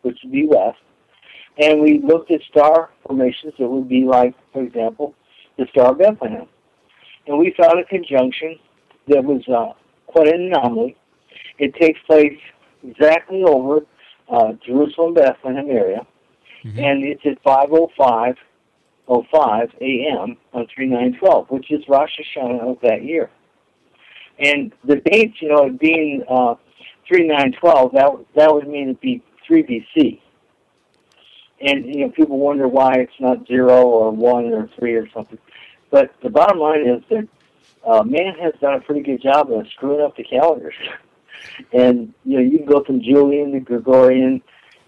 which 0.02 0.20
would 0.24 0.32
be 0.32 0.46
west, 0.46 0.80
and 1.58 1.82
we 1.82 2.00
looked 2.00 2.32
at 2.32 2.42
star 2.44 2.90
formations 3.06 3.54
that 3.58 3.68
would 3.68 3.90
be 3.90 4.04
like, 4.04 4.36
for 4.54 4.62
example, 4.62 5.16
the 5.58 5.68
Star 5.68 5.92
of 5.92 6.00
Bethlehem. 6.00 6.48
And 7.28 7.38
we 7.38 7.54
found 7.58 7.80
a 7.80 7.84
conjunction 7.84 8.58
that 9.08 9.24
was 9.24 9.48
uh, 9.48 9.74
quite 10.08 10.28
an 10.28 10.54
anomaly. 10.54 10.96
It 11.58 11.76
takes 11.76 12.00
place 12.08 12.38
exactly 12.84 13.44
over 13.44 13.86
uh, 14.30 14.54
Jerusalem, 14.66 15.14
Bethlehem 15.14 15.70
area, 15.70 16.06
and 16.64 17.04
it's 17.04 17.22
at 17.26 17.44
5:05 17.44 18.36
05 19.08 19.70
a.m. 19.82 20.38
on 20.54 20.68
3912, 20.74 21.50
which 21.50 21.72
is 21.72 21.84
Rosh 21.90 22.12
Hashanah 22.20 22.72
of 22.72 22.78
that 22.82 23.04
year. 23.04 23.30
And 24.40 24.74
the 24.86 24.98
dates, 24.98 25.42
you 25.42 25.50
know, 25.50 25.70
being 25.70 26.24
uh, 26.30 26.56
3912, 27.08 27.92
that 27.94 28.26
that 28.36 28.54
would 28.54 28.68
mean 28.68 28.84
it'd 28.84 29.02
be 29.02 29.22
3 29.46 29.64
BC. 29.64 30.20
And 31.62 31.86
you 31.86 32.06
know, 32.06 32.10
people 32.10 32.40
wonder 32.40 32.68
why 32.68 32.94
it's 32.96 33.20
not 33.20 33.46
zero 33.48 33.84
or 33.84 34.12
one 34.12 34.46
or 34.46 34.70
three 34.80 34.96
or 34.96 35.08
something. 35.12 35.38
But 35.92 36.12
the 36.24 36.30
bottom 36.30 36.58
line 36.58 36.88
is 36.88 37.04
that 37.10 37.28
uh, 37.86 38.04
man 38.04 38.34
has 38.42 38.54
done 38.62 38.76
a 38.76 38.80
pretty 38.80 39.02
good 39.02 39.22
job 39.22 39.52
of 39.52 39.68
screwing 39.76 40.02
up 40.02 40.16
the 40.16 40.24
calendars. 40.24 40.76
and 41.74 42.14
you 42.26 42.38
know, 42.38 42.44
you 42.44 42.58
can 42.60 42.68
go 42.68 42.84
from 42.84 43.02
Julian 43.02 43.52
to 43.54 43.60
Gregorian 43.60 44.42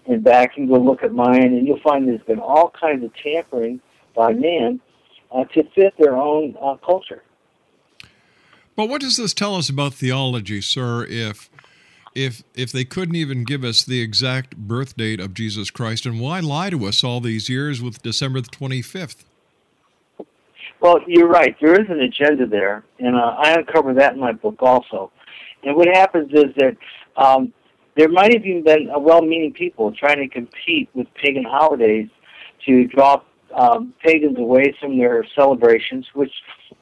and 0.06 0.22
back 0.22 0.56
and 0.56 0.68
go 0.68 0.78
look 0.78 1.02
at 1.02 1.12
Mayan, 1.12 1.54
and 1.54 1.66
you'll 1.66 1.80
find 1.80 2.06
there's 2.06 2.20
been 2.22 2.38
all 2.38 2.70
kinds 2.70 3.04
of 3.04 3.10
tampering 3.16 3.80
by 4.14 4.32
man 4.32 4.80
uh, 5.32 5.44
to 5.44 5.64
fit 5.74 5.94
their 5.98 6.16
own 6.16 6.56
uh, 6.60 6.76
culture. 6.76 7.22
But 8.76 8.88
what 8.88 9.00
does 9.00 9.16
this 9.16 9.34
tell 9.34 9.54
us 9.54 9.68
about 9.68 9.94
theology, 9.94 10.60
sir? 10.60 11.04
If 11.08 11.48
if 12.14 12.42
if 12.54 12.72
they 12.72 12.84
couldn't 12.84 13.16
even 13.16 13.44
give 13.44 13.64
us 13.64 13.84
the 13.84 14.00
exact 14.00 14.56
birth 14.56 14.96
date 14.96 15.20
of 15.20 15.34
Jesus 15.34 15.70
Christ, 15.70 16.06
and 16.06 16.20
why 16.20 16.40
lie 16.40 16.70
to 16.70 16.86
us 16.86 17.04
all 17.04 17.20
these 17.20 17.48
years 17.48 17.80
with 17.80 18.02
December 18.02 18.40
the 18.40 18.48
twenty 18.48 18.82
fifth? 18.82 19.24
Well, 20.80 21.00
you're 21.06 21.28
right. 21.28 21.56
There 21.60 21.80
is 21.80 21.88
an 21.88 22.00
agenda 22.00 22.46
there, 22.46 22.84
and 22.98 23.16
uh, 23.16 23.36
I 23.38 23.54
uncover 23.54 23.94
that 23.94 24.14
in 24.14 24.20
my 24.20 24.32
book 24.32 24.56
also. 24.60 25.10
And 25.64 25.76
what 25.76 25.88
happens 25.88 26.30
is 26.32 26.54
that 26.56 26.76
um, 27.16 27.52
there 27.96 28.08
might 28.08 28.32
have 28.32 28.44
even 28.44 28.64
been 28.64 28.90
well-meaning 28.98 29.52
people 29.52 29.92
trying 29.92 30.18
to 30.18 30.28
compete 30.28 30.88
with 30.94 31.06
pagan 31.14 31.44
holidays 31.44 32.08
to 32.66 32.86
draw 32.86 33.22
um, 33.54 33.94
pagans 34.02 34.38
away 34.38 34.74
from 34.80 34.98
their 34.98 35.24
celebrations, 35.34 36.06
which 36.14 36.32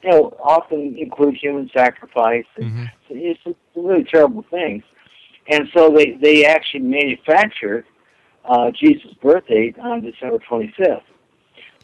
you 0.03 0.09
know 0.09 0.35
often 0.43 0.95
include 0.97 1.35
human 1.35 1.69
sacrifice. 1.75 2.45
And 2.55 2.89
It's 3.09 3.39
some 3.43 3.55
really 3.75 4.03
terrible 4.03 4.43
things. 4.49 4.83
And 5.47 5.67
so 5.75 5.89
they 5.95 6.17
they 6.21 6.45
actually 6.45 6.81
manufactured 6.81 7.85
uh, 8.45 8.71
Jesus' 8.71 9.13
birth 9.21 9.45
date 9.47 9.77
on 9.79 10.01
December 10.01 10.39
25th. 10.49 11.01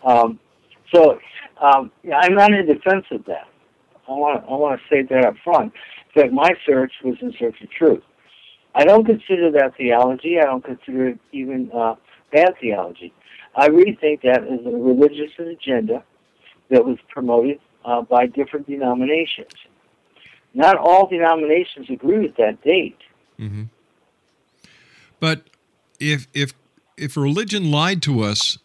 Um, 0.04 0.40
so 0.94 1.20
um, 1.62 1.92
I'm 2.16 2.34
not 2.34 2.52
in 2.54 2.66
defense 2.66 3.06
of 3.12 3.26
that. 3.26 3.48
I 4.08 4.12
want 4.14 4.44
I 4.50 4.54
want 4.54 4.80
to 4.82 4.88
say 4.90 5.04
that 5.04 5.26
up 5.26 5.36
front. 5.44 5.74
Fact, 6.14 6.34
my 6.34 6.50
search 6.66 6.94
was 7.04 7.16
in 7.22 7.34
search 7.40 7.62
of 7.62 7.70
truth. 7.70 8.04
I 8.76 8.84
don't 8.84 9.06
consider 9.06 9.52
that 9.52 9.76
theology. 9.78 10.40
I 10.40 10.46
don't 10.46 10.64
consider 10.64 11.10
it 11.10 11.20
even 11.32 11.72
uh, 11.72 11.96
bad 12.32 12.56
theology. 12.60 13.14
I 13.56 13.68
really 13.68 13.98
think 14.00 14.22
that 14.22 14.44
is 14.44 14.66
a 14.66 14.70
religious 14.70 15.32
agenda 15.40 16.04
that 16.70 16.86
was 16.86 16.98
promoted 17.10 17.60
uh, 17.84 18.02
by 18.02 18.28
different 18.28 18.68
denominations. 18.68 19.54
Not 20.54 20.78
all 20.78 21.08
denominations 21.08 21.90
agree 21.90 22.20
with 22.20 22.36
that 22.38 22.62
date. 22.64 22.98
Mm-hmm. 23.40 23.64
But 25.20 25.44
if 26.00 26.28
if 26.34 26.54
if 26.98 27.18
religion 27.18 27.72
lied 27.72 28.02
to 28.04 28.22
us 28.22 28.58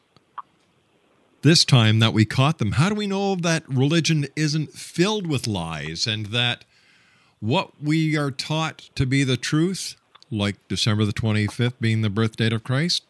this 1.43 1.65
time 1.65 1.99
that 1.99 2.13
we 2.13 2.25
caught 2.25 2.59
them, 2.59 2.73
how 2.73 2.89
do 2.89 2.95
we 2.95 3.07
know 3.07 3.35
that 3.35 3.69
religion 3.69 4.27
isn't 4.35 4.73
filled 4.73 5.27
with 5.27 5.47
lies 5.47 6.07
and 6.07 6.27
that 6.27 6.65
what 7.45 7.73
we 7.83 8.17
are 8.17 8.31
taught 8.31 8.79
to 8.95 9.05
be 9.05 9.23
the 9.23 9.37
truth, 9.37 9.97
like 10.31 10.57
December 10.67 11.05
the 11.05 11.13
25th 11.13 11.75
being 11.79 12.01
the 12.01 12.09
birth 12.09 12.37
date 12.37 12.55
of 12.55 12.65
Christ, 12.65 13.05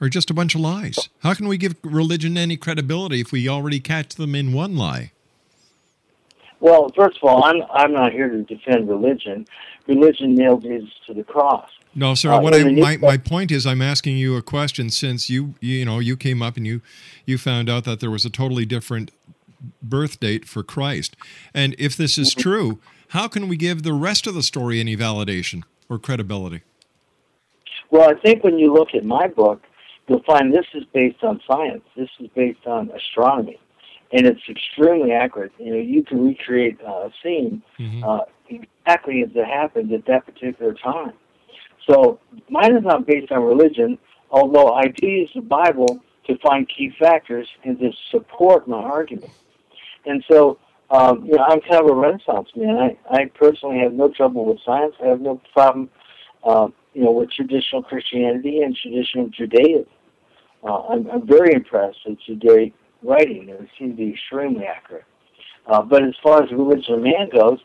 are 0.00 0.08
just 0.08 0.30
a 0.30 0.34
bunch 0.34 0.54
of 0.54 0.60
lies? 0.60 1.08
How 1.20 1.34
can 1.34 1.48
we 1.48 1.56
give 1.56 1.74
religion 1.82 2.38
any 2.38 2.56
credibility 2.56 3.20
if 3.20 3.32
we 3.32 3.48
already 3.48 3.80
catch 3.80 4.14
them 4.14 4.36
in 4.36 4.52
one 4.52 4.76
lie? 4.76 5.10
Well, 6.60 6.90
first 6.96 7.18
of 7.22 7.28
all, 7.28 7.44
I'm 7.44 7.62
I'm 7.72 7.92
not 7.92 8.12
here 8.12 8.28
to 8.28 8.42
defend 8.44 8.88
religion. 8.88 9.46
Religion 9.88 10.34
nailed 10.34 10.62
Jesus 10.62 10.90
to 11.08 11.12
the 11.12 11.24
cross. 11.24 11.68
No, 11.94 12.14
sir. 12.14 12.30
Uh, 12.30 12.40
what 12.40 12.54
I 12.54 12.62
my, 12.64 12.96
my 12.98 13.16
point 13.18 13.50
is, 13.50 13.66
I'm 13.66 13.82
asking 13.82 14.16
you 14.16 14.36
a 14.36 14.42
question 14.42 14.90
since 14.90 15.28
you 15.28 15.54
you 15.60 15.84
know 15.84 15.98
you 15.98 16.16
came 16.16 16.40
up 16.40 16.56
and 16.56 16.66
you 16.66 16.80
you 17.26 17.36
found 17.36 17.68
out 17.68 17.84
that 17.84 18.00
there 18.00 18.10
was 18.10 18.24
a 18.24 18.30
totally 18.30 18.64
different 18.64 19.10
birth 19.82 20.20
date 20.20 20.46
for 20.46 20.62
Christ, 20.62 21.16
and 21.52 21.74
if 21.78 21.96
this 21.96 22.16
is 22.16 22.32
true, 22.32 22.78
how 23.14 23.28
can 23.28 23.48
we 23.48 23.56
give 23.56 23.84
the 23.84 23.94
rest 23.94 24.26
of 24.26 24.34
the 24.34 24.42
story 24.42 24.80
any 24.80 24.96
validation 24.96 25.62
or 25.88 25.98
credibility? 25.98 26.62
Well, 27.90 28.10
I 28.10 28.20
think 28.20 28.42
when 28.42 28.58
you 28.58 28.74
look 28.74 28.88
at 28.92 29.04
my 29.04 29.28
book, 29.28 29.62
you'll 30.08 30.24
find 30.24 30.52
this 30.52 30.66
is 30.74 30.82
based 30.92 31.22
on 31.22 31.40
science. 31.48 31.84
This 31.96 32.08
is 32.18 32.28
based 32.34 32.66
on 32.66 32.90
astronomy, 32.90 33.58
and 34.12 34.26
it's 34.26 34.40
extremely 34.48 35.12
accurate. 35.12 35.52
You 35.58 35.74
know, 35.74 35.80
you 35.80 36.02
can 36.02 36.26
recreate 36.26 36.78
uh, 36.86 37.08
a 37.08 37.10
scene 37.22 37.62
uh, 38.04 38.20
exactly 38.48 39.22
as 39.22 39.30
it 39.34 39.46
happened 39.46 39.92
at 39.92 40.04
that 40.06 40.26
particular 40.26 40.74
time. 40.74 41.12
So 41.88 42.18
mine 42.50 42.76
is 42.76 42.82
not 42.82 43.06
based 43.06 43.30
on 43.30 43.42
religion, 43.42 43.96
although 44.30 44.72
I 44.72 44.88
do 44.88 45.06
use 45.06 45.30
the 45.34 45.40
Bible 45.40 46.00
to 46.26 46.36
find 46.38 46.68
key 46.68 46.92
factors 46.98 47.46
and 47.62 47.78
to 47.78 47.92
support 48.10 48.66
my 48.66 48.78
argument. 48.78 49.30
And 50.06 50.24
so, 50.30 50.58
um, 50.90 51.24
you 51.24 51.32
know, 51.32 51.44
I'm 51.44 51.60
kind 51.60 51.82
of 51.84 51.90
a 51.90 51.94
Renaissance 51.94 52.48
man. 52.54 52.76
I, 52.76 52.98
I 53.10 53.24
personally 53.34 53.78
have 53.80 53.92
no 53.92 54.08
trouble 54.08 54.44
with 54.44 54.58
science. 54.64 54.94
I 55.02 55.08
have 55.08 55.20
no 55.20 55.40
problem, 55.52 55.88
uh, 56.44 56.68
you 56.92 57.04
know, 57.04 57.12
with 57.12 57.30
traditional 57.30 57.82
Christianity 57.82 58.60
and 58.60 58.76
traditional 58.76 59.28
Judaism. 59.28 59.86
Uh, 60.62 60.82
I'm, 60.88 61.10
I'm 61.10 61.26
very 61.26 61.52
impressed 61.52 61.98
with 62.06 62.18
Judaic 62.26 62.72
writing. 63.02 63.48
It 63.48 63.68
seems 63.78 63.92
to 63.92 63.96
be 63.96 64.12
extremely 64.12 64.64
accurate. 64.64 65.04
Uh, 65.66 65.82
but 65.82 66.02
as 66.04 66.14
far 66.22 66.42
as 66.42 66.50
religion 66.50 66.94
of 66.94 67.00
man 67.00 67.28
goes, 67.32 67.58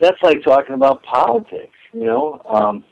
that's 0.00 0.20
like 0.22 0.42
talking 0.44 0.74
about 0.74 1.02
politics. 1.02 1.74
You 1.92 2.04
know, 2.04 2.42
um, 2.48 2.84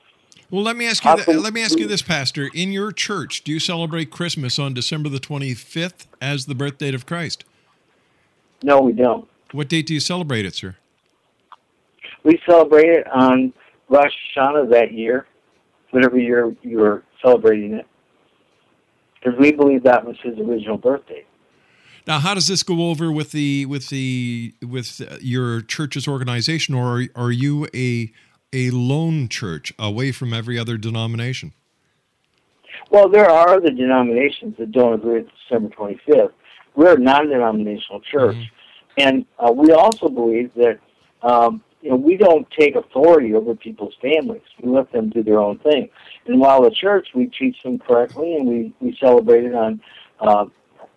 Well, 0.50 0.62
let 0.62 0.76
me 0.76 0.86
ask 0.86 1.04
you. 1.04 1.14
th- 1.16 1.38
let 1.38 1.52
me 1.52 1.62
ask 1.62 1.78
you 1.78 1.86
this, 1.86 2.02
Pastor. 2.02 2.48
In 2.54 2.72
your 2.72 2.92
church, 2.92 3.44
do 3.44 3.52
you 3.52 3.60
celebrate 3.60 4.10
Christmas 4.10 4.58
on 4.58 4.74
December 4.74 5.08
the 5.08 5.20
25th 5.20 6.06
as 6.20 6.46
the 6.46 6.54
birth 6.54 6.78
date 6.78 6.94
of 6.94 7.04
Christ? 7.04 7.44
No, 8.62 8.80
we 8.80 8.92
don't. 8.92 9.28
What 9.52 9.68
date 9.68 9.86
do 9.86 9.94
you 9.94 10.00
celebrate 10.00 10.44
it, 10.44 10.54
sir? 10.54 10.76
We 12.24 12.40
celebrate 12.48 12.88
it 12.88 13.06
on 13.08 13.52
Rosh 13.88 14.12
Hashanah 14.36 14.70
that 14.70 14.92
year, 14.92 15.26
whatever 15.90 16.18
year 16.18 16.54
you're 16.62 17.02
celebrating 17.22 17.74
it, 17.74 17.86
because 19.14 19.38
we 19.38 19.52
believe 19.52 19.84
that 19.84 20.04
was 20.04 20.16
his 20.22 20.38
original 20.38 20.76
birthday. 20.76 21.24
Now, 22.06 22.20
how 22.20 22.34
does 22.34 22.46
this 22.48 22.62
go 22.62 22.90
over 22.90 23.10
with 23.10 23.32
the 23.32 23.66
with 23.66 23.88
the 23.88 24.54
with 24.62 25.00
your 25.20 25.60
church's 25.60 26.06
organization, 26.06 26.74
or 26.74 27.00
are, 27.00 27.06
are 27.16 27.32
you 27.32 27.66
a 27.74 28.12
a 28.52 28.70
lone 28.70 29.28
church 29.28 29.72
away 29.78 30.12
from 30.12 30.32
every 30.32 30.58
other 30.58 30.76
denomination? 30.76 31.52
Well, 32.90 33.08
there 33.08 33.28
are 33.28 33.56
other 33.56 33.70
denominations 33.70 34.56
that 34.58 34.70
don't 34.70 34.94
agree 34.94 35.22
with 35.22 35.28
December 35.48 35.74
25th. 35.74 36.32
We're 36.76 36.94
a 36.94 36.98
non-denominational 36.98 38.00
church, 38.02 38.36
and 38.98 39.24
uh, 39.38 39.50
we 39.50 39.72
also 39.72 40.08
believe 40.08 40.50
that 40.56 40.78
um, 41.22 41.62
you 41.80 41.90
know 41.90 41.96
we 41.96 42.16
don't 42.16 42.46
take 42.50 42.76
authority 42.76 43.34
over 43.34 43.54
people's 43.54 43.94
families. 44.00 44.42
We 44.62 44.70
let 44.70 44.92
them 44.92 45.08
do 45.08 45.22
their 45.22 45.40
own 45.40 45.58
thing. 45.60 45.88
And 46.26 46.38
while 46.38 46.62
the 46.62 46.70
church, 46.70 47.08
we 47.14 47.26
teach 47.26 47.56
them 47.62 47.78
correctly, 47.78 48.34
and 48.36 48.46
we 48.46 48.74
we 48.80 48.96
celebrate 49.00 49.44
it 49.44 49.54
on 49.54 49.80
uh, 50.20 50.44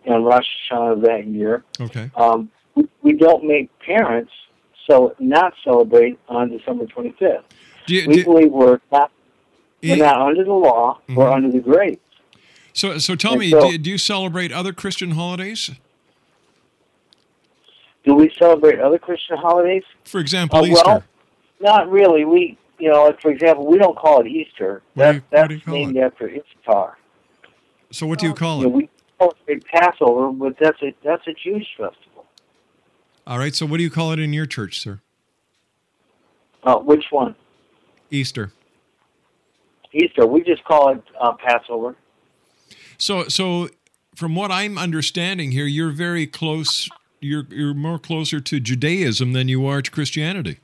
on 0.07 0.23
Rosh 0.23 0.45
Hashanah 0.69 1.01
that 1.05 1.27
year. 1.27 1.63
Okay. 1.79 2.11
Um, 2.15 2.49
we, 2.75 2.87
we 3.01 3.13
don't 3.13 3.45
make 3.45 3.69
parents 3.79 4.31
so 4.89 5.15
not 5.19 5.53
celebrate 5.63 6.19
on 6.27 6.49
December 6.49 6.85
25th. 6.87 7.43
You- 7.87 8.07
we 8.07 8.15
do- 8.15 8.23
believe 8.25 8.51
we're 8.51 8.79
not 8.91 9.11
we're 9.81 9.95
not 9.95 10.19
under 10.21 10.43
the 10.43 10.51
law. 10.53 10.99
We're 11.07 11.25
Mhm. 11.27 11.33
under 11.35 11.51
the 11.51 11.59
grace. 11.59 11.97
So, 12.79 12.97
so 12.97 13.13
tell 13.13 13.33
And 13.33 13.41
me, 13.41 13.49
so- 13.51 13.71
do, 13.71 13.77
do 13.77 13.89
you 13.89 13.97
celebrate 13.97 14.53
other 14.53 14.71
Christian 14.71 15.11
holidays? 15.11 15.69
Do 18.05 18.15
we 18.15 18.31
celebrate 18.39 18.79
other 18.79 18.97
Christian 18.97 19.35
holidays? 19.35 19.83
For 20.05 20.21
example, 20.21 20.59
Uh, 20.59 20.65
Easter. 20.67 20.83
Well, 20.87 21.03
not 21.59 21.91
really. 21.91 22.23
We, 22.23 22.57
you 22.79 22.89
know, 22.89 23.03
like 23.03 23.21
for 23.21 23.31
example, 23.31 23.67
we 23.67 23.77
don't 23.77 23.97
call 23.97 24.21
it 24.21 24.27
Easter. 24.27 24.81
That, 24.95 25.15
you- 25.15 25.21
that's 25.29 25.67
named 25.67 25.97
after 25.97 26.29
Ishtar. 26.29 26.97
so, 27.91 28.07
what 28.07 28.19
do 28.19 28.27
you 28.27 28.33
call 28.33 28.61
You 28.61 28.69
know, 28.69 28.69
it? 28.69 28.75
we 28.77 28.89
celebrate 29.19 29.65
Passover, 29.65 30.31
but 30.31 30.55
that's 30.57 30.81
a 30.81 30.93
that's 31.03 31.27
a 31.27 31.33
Jewish 31.33 31.67
festival. 31.75 32.25
All 33.27 33.37
right. 33.39 33.53
So, 33.53 33.65
what 33.65 33.75
do 33.77 33.83
you 33.83 33.89
call 33.89 34.13
it 34.13 34.19
in 34.19 34.31
your 34.31 34.45
church, 34.45 34.79
sir? 34.79 35.01
Uh, 36.63 36.77
which 36.79 37.03
one? 37.11 37.35
Easter. 38.09 38.53
Easter. 39.91 40.25
We 40.25 40.41
just 40.43 40.63
call 40.63 40.91
it 40.93 41.03
uh, 41.19 41.33
Passover. 41.33 41.97
So, 42.99 43.27
so 43.29 43.69
from 44.15 44.35
what 44.35 44.51
I'm 44.51 44.77
understanding 44.77 45.51
here, 45.51 45.65
you're 45.65 45.91
very 45.91 46.27
close. 46.27 46.89
You're 47.21 47.45
you're 47.49 47.73
more 47.73 47.97
closer 47.97 48.39
to 48.39 48.59
Judaism 48.59 49.33
than 49.33 49.47
you 49.47 49.65
are 49.65 49.81
to 49.81 49.89
Christianity. 49.89 50.59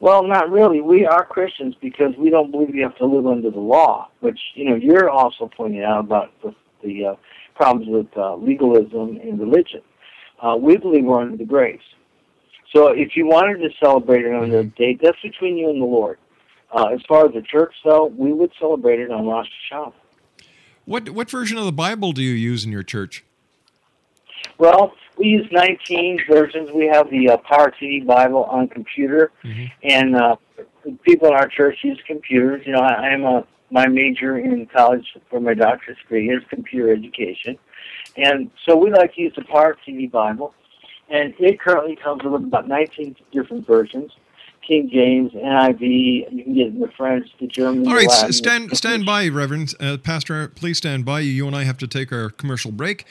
Well, 0.00 0.26
not 0.26 0.50
really. 0.50 0.80
We 0.80 1.06
are 1.06 1.24
Christians 1.24 1.74
because 1.80 2.14
we 2.18 2.30
don't 2.30 2.50
believe 2.50 2.74
you 2.74 2.82
have 2.82 2.96
to 2.98 3.06
live 3.06 3.26
under 3.26 3.50
the 3.50 3.60
law, 3.60 4.08
which 4.20 4.38
you 4.54 4.68
know 4.68 4.76
you're 4.76 5.10
also 5.10 5.50
pointing 5.54 5.82
out 5.82 6.00
about 6.00 6.32
the, 6.42 6.54
the 6.82 7.06
uh, 7.06 7.14
problems 7.54 7.88
with 7.88 8.06
uh, 8.16 8.36
legalism 8.36 9.18
and 9.22 9.38
religion. 9.38 9.82
Uh, 10.42 10.56
we 10.58 10.76
believe 10.76 11.04
we're 11.04 11.20
under 11.20 11.36
the 11.36 11.44
grace. 11.44 11.80
So 12.74 12.88
if 12.88 13.16
you 13.16 13.26
wanted 13.26 13.58
to 13.58 13.68
celebrate 13.82 14.24
it 14.24 14.34
on 14.34 14.50
the 14.50 14.64
date, 14.64 15.00
that's 15.02 15.20
between 15.22 15.56
you 15.56 15.70
and 15.70 15.80
the 15.80 15.86
Lord. 15.86 16.18
Uh, 16.74 16.88
as 16.92 17.00
far 17.08 17.26
as 17.26 17.32
the 17.32 17.42
church, 17.42 17.72
though, 17.84 18.06
we 18.06 18.32
would 18.32 18.50
celebrate 18.58 19.00
it 19.00 19.10
on 19.10 19.26
Rosh 19.26 19.46
Hashanah. 19.72 19.92
What 20.86 21.10
what 21.10 21.28
version 21.28 21.58
of 21.58 21.64
the 21.64 21.72
Bible 21.72 22.12
do 22.12 22.22
you 22.22 22.32
use 22.32 22.64
in 22.64 22.70
your 22.70 22.84
church? 22.84 23.24
Well, 24.58 24.94
we 25.18 25.26
use 25.26 25.46
19 25.50 26.20
versions. 26.30 26.70
We 26.72 26.86
have 26.86 27.10
the 27.10 27.30
uh, 27.30 27.36
Power 27.38 27.72
TV 27.72 28.06
Bible 28.06 28.44
on 28.44 28.68
computer, 28.68 29.32
and 29.82 30.16
uh, 30.16 30.36
people 31.02 31.28
in 31.28 31.34
our 31.34 31.48
church 31.48 31.78
use 31.82 32.00
computers. 32.06 32.62
You 32.64 32.72
know, 32.72 32.78
I, 32.78 33.08
I'm 33.08 33.24
a 33.24 33.46
my 33.70 33.88
major 33.88 34.38
in 34.38 34.66
college 34.66 35.04
for 35.28 35.40
my 35.40 35.52
doctorate 35.52 35.98
degree 35.98 36.30
is 36.30 36.42
computer 36.48 36.92
education, 36.92 37.58
and 38.16 38.48
so 38.64 38.76
we 38.76 38.92
like 38.92 39.14
to 39.16 39.22
use 39.22 39.32
the 39.36 39.44
Power 39.44 39.76
TV 39.86 40.08
Bible, 40.08 40.54
and 41.10 41.34
it 41.40 41.58
currently 41.58 41.96
comes 41.96 42.22
with 42.22 42.34
about 42.34 42.68
19 42.68 43.16
different 43.32 43.66
versions. 43.66 44.12
King 44.66 44.90
James, 44.92 45.32
NIV, 45.32 45.80
you 46.32 46.44
can 46.44 46.54
get 46.54 46.80
the 46.80 46.88
French, 46.96 47.28
the 47.40 47.46
German, 47.46 47.86
All 47.86 47.94
right, 47.94 48.08
Latin. 48.08 48.32
stand 48.32 48.76
stand 48.76 49.06
by, 49.06 49.28
Reverend 49.28 49.74
uh, 49.78 49.96
Pastor. 49.98 50.48
Please 50.48 50.78
stand 50.78 51.04
by. 51.04 51.20
You 51.20 51.46
and 51.46 51.54
I 51.54 51.64
have 51.64 51.78
to 51.78 51.86
take 51.86 52.12
our 52.12 52.30
commercial 52.30 52.72
break. 52.72 53.04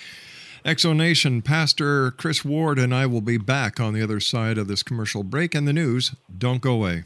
Exo 0.65 0.95
Nation, 0.95 1.43
Pastor 1.43 2.11
Chris 2.11 2.43
Ward 2.43 2.79
and 2.79 2.93
I 2.93 3.05
will 3.05 3.21
be 3.21 3.37
back 3.37 3.79
on 3.79 3.93
the 3.93 4.01
other 4.01 4.19
side 4.19 4.57
of 4.57 4.67
this 4.67 4.81
commercial 4.81 5.23
break 5.23 5.53
and 5.53 5.67
the 5.67 5.73
news. 5.73 6.15
Don't 6.35 6.59
go 6.59 6.73
away. 6.73 7.03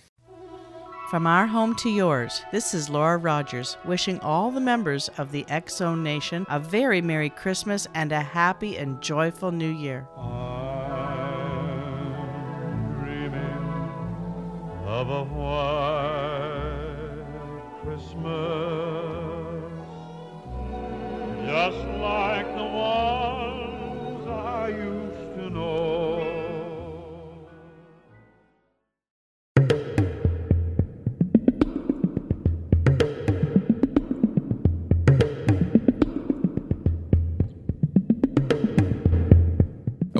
From 1.09 1.27
our 1.27 1.47
home 1.47 1.75
to 1.77 1.89
yours, 1.89 2.43
this 2.51 2.73
is 2.73 2.89
Laura 2.89 3.17
Rogers 3.17 3.75
wishing 3.83 4.19
all 4.19 4.51
the 4.51 4.61
members 4.61 5.09
of 5.17 5.31
the 5.31 5.43
Exo 5.45 5.99
Nation 5.99 6.45
a 6.49 6.59
very 6.59 7.01
Merry 7.01 7.29
Christmas 7.31 7.87
and 7.95 8.11
a 8.11 8.21
happy 8.21 8.77
and 8.77 9.01
joyful 9.01 9.51
New 9.51 9.71
Year. 9.71 10.07
Of 14.99 15.09
a 15.09 15.23
white 15.23 16.89
Christmas, 17.81 18.25
just 21.47 21.77
like 22.01 22.47
the 22.57 22.65
ones 22.65 23.18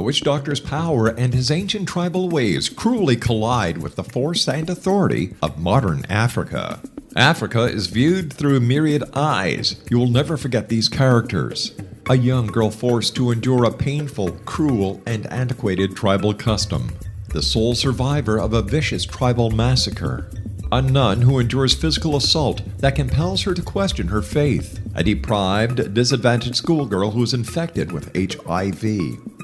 witch 0.02 0.22
doctor's 0.22 0.60
power 0.60 1.08
and 1.08 1.34
his 1.34 1.52
ancient 1.52 1.88
tribal 1.88 2.30
ways 2.30 2.70
cruelly 2.70 3.16
collide 3.16 3.78
with 3.80 3.96
the 3.96 4.04
force 4.04 4.48
and 4.48 4.70
authority 4.70 5.36
of 5.42 5.60
modern 5.60 6.06
Africa. 6.10 6.80
Africa 7.16 7.64
is 7.64 7.88
viewed 7.88 8.32
through 8.32 8.60
myriad 8.60 9.04
eyes. 9.14 9.84
You 9.90 9.98
will 9.98 10.10
never 10.10 10.38
forget 10.38 10.70
these 10.70 10.88
characters. 10.88 11.76
A 12.10 12.18
young 12.18 12.48
girl 12.48 12.72
forced 12.72 13.16
to 13.16 13.32
endure 13.32 13.66
a 13.66 13.72
painful, 13.72 14.32
cruel, 14.46 15.02
and 15.06 15.26
antiquated 15.32 15.96
tribal 15.96 16.34
custom. 16.34 16.92
The 17.30 17.42
sole 17.42 17.76
survivor 17.76 18.40
of 18.40 18.54
a 18.54 18.62
vicious 18.62 19.06
tribal 19.06 19.52
massacre. 19.52 20.30
A 20.72 20.82
nun 20.84 21.22
who 21.22 21.40
endures 21.40 21.74
physical 21.74 22.16
assault 22.16 22.62
that 22.78 22.96
compels 22.96 23.42
her 23.44 23.56
to 23.56 23.62
question 23.62 24.08
her 24.08 24.22
faith. 24.22 24.80
A 24.94 25.04
deprived, 25.04 25.94
disadvantaged 25.96 26.56
schoolgirl 26.56 27.12
who 27.12 27.24
is 27.24 27.34
infected 27.34 27.92
with 27.92 28.16
HIV. 28.16 28.84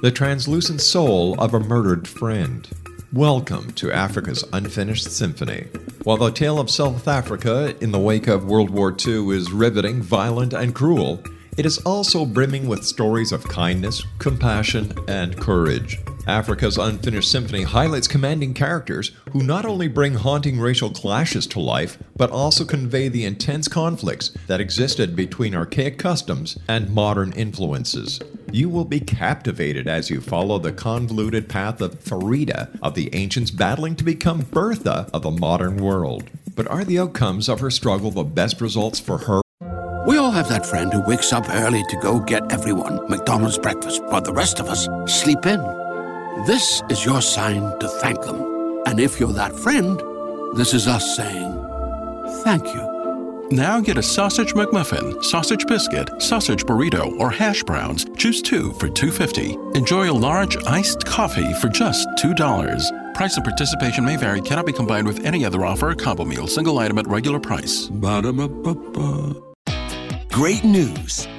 The 0.01 0.11
translucent 0.11 0.81
soul 0.81 1.39
of 1.39 1.53
a 1.53 1.59
murdered 1.59 2.05
friend. 2.05 2.67
Welcome 3.13 3.71
to 3.73 3.93
Africa's 3.93 4.43
Unfinished 4.51 5.09
Symphony. 5.09 5.67
While 6.03 6.17
the 6.17 6.31
tale 6.31 6.59
of 6.59 6.69
South 6.69 7.07
Africa 7.07 7.73
in 7.81 7.91
the 7.91 7.99
wake 7.99 8.27
of 8.27 8.45
World 8.45 8.69
War 8.69 8.93
II 8.93 9.29
is 9.29 9.53
riveting, 9.53 10.01
violent, 10.01 10.53
and 10.53 10.75
cruel, 10.75 11.23
it 11.57 11.65
is 11.65 11.77
also 11.79 12.25
brimming 12.25 12.67
with 12.67 12.83
stories 12.83 13.31
of 13.31 13.47
kindness, 13.47 14.05
compassion, 14.19 14.93
and 15.07 15.39
courage. 15.39 15.97
Africa's 16.27 16.77
Unfinished 16.77 17.31
Symphony 17.31 17.63
highlights 17.63 18.07
commanding 18.07 18.55
characters 18.55 19.11
who 19.31 19.43
not 19.43 19.63
only 19.63 19.87
bring 19.87 20.15
haunting 20.15 20.59
racial 20.59 20.89
clashes 20.89 21.45
to 21.47 21.59
life, 21.59 21.99
but 22.17 22.31
also 22.31 22.65
convey 22.65 23.09
the 23.09 23.25
intense 23.25 23.67
conflicts 23.67 24.29
that 24.47 24.59
existed 24.59 25.15
between 25.15 25.53
archaic 25.53 25.99
customs 25.99 26.57
and 26.67 26.89
modern 26.89 27.31
influences. 27.33 28.19
You 28.51 28.69
will 28.69 28.85
be 28.85 28.99
captivated 28.99 29.87
as 29.87 30.09
you 30.09 30.19
follow 30.19 30.57
the 30.57 30.71
convoluted 30.71 31.47
path 31.47 31.79
of 31.79 31.99
Farida, 32.03 32.75
of 32.81 32.95
the 32.95 33.13
ancients 33.13 33.51
battling 33.51 33.95
to 33.97 34.03
become 34.03 34.41
Bertha 34.41 35.07
of 35.13 35.21
the 35.21 35.31
modern 35.31 35.77
world. 35.77 36.29
But 36.55 36.67
are 36.69 36.83
the 36.83 36.97
outcomes 36.99 37.47
of 37.47 37.59
her 37.59 37.69
struggle 37.69 38.09
the 38.09 38.23
best 38.23 38.61
results 38.61 38.99
for 38.99 39.19
her? 39.19 39.41
We 40.07 40.17
all 40.17 40.31
have 40.31 40.49
that 40.49 40.65
friend 40.65 40.91
who 40.91 41.05
wakes 41.05 41.33
up 41.33 41.49
early 41.49 41.83
to 41.89 41.99
go 42.01 42.19
get 42.19 42.51
everyone 42.51 43.07
McDonald's 43.09 43.59
breakfast, 43.59 44.03
while 44.05 44.21
the 44.21 44.33
rest 44.33 44.59
of 44.59 44.67
us 44.67 44.87
sleep 45.05 45.45
in. 45.45 45.84
This 46.45 46.83
is 46.89 47.03
your 47.03 47.23
sign 47.23 47.61
to 47.79 47.87
thank 47.87 48.21
them. 48.21 48.83
And 48.85 48.99
if 48.99 49.19
you're 49.19 49.33
that 49.33 49.55
friend, 49.55 49.99
this 50.55 50.75
is 50.75 50.87
us 50.87 51.15
saying 51.15 51.53
thank 52.43 52.63
you. 52.67 53.47
Now 53.49 53.79
get 53.79 53.97
a 53.97 54.03
sausage 54.03 54.53
McMuffin, 54.53 55.23
sausage 55.23 55.65
biscuit, 55.65 56.21
sausage 56.21 56.63
burrito, 56.63 57.19
or 57.19 57.31
hash 57.31 57.63
browns. 57.63 58.05
Choose 58.15 58.43
two 58.43 58.73
for 58.73 58.87
$2.50. 58.89 59.75
Enjoy 59.75 60.11
a 60.11 60.13
large 60.13 60.55
iced 60.65 61.03
coffee 61.03 61.51
for 61.55 61.67
just 61.67 62.07
$2. 62.19 63.15
Price 63.15 63.37
and 63.37 63.43
participation 63.43 64.05
may 64.05 64.15
vary, 64.15 64.41
cannot 64.41 64.67
be 64.67 64.73
combined 64.73 65.07
with 65.07 65.25
any 65.25 65.45
other 65.45 65.65
offer 65.65 65.89
or 65.89 65.95
combo 65.95 66.25
meal, 66.25 66.45
single 66.45 66.77
item 66.77 66.99
at 66.99 67.07
regular 67.07 67.39
price. 67.39 67.87
Ba-da-ba-ba-ba. 67.87 69.41
Great 70.29 70.63
news! 70.63 71.27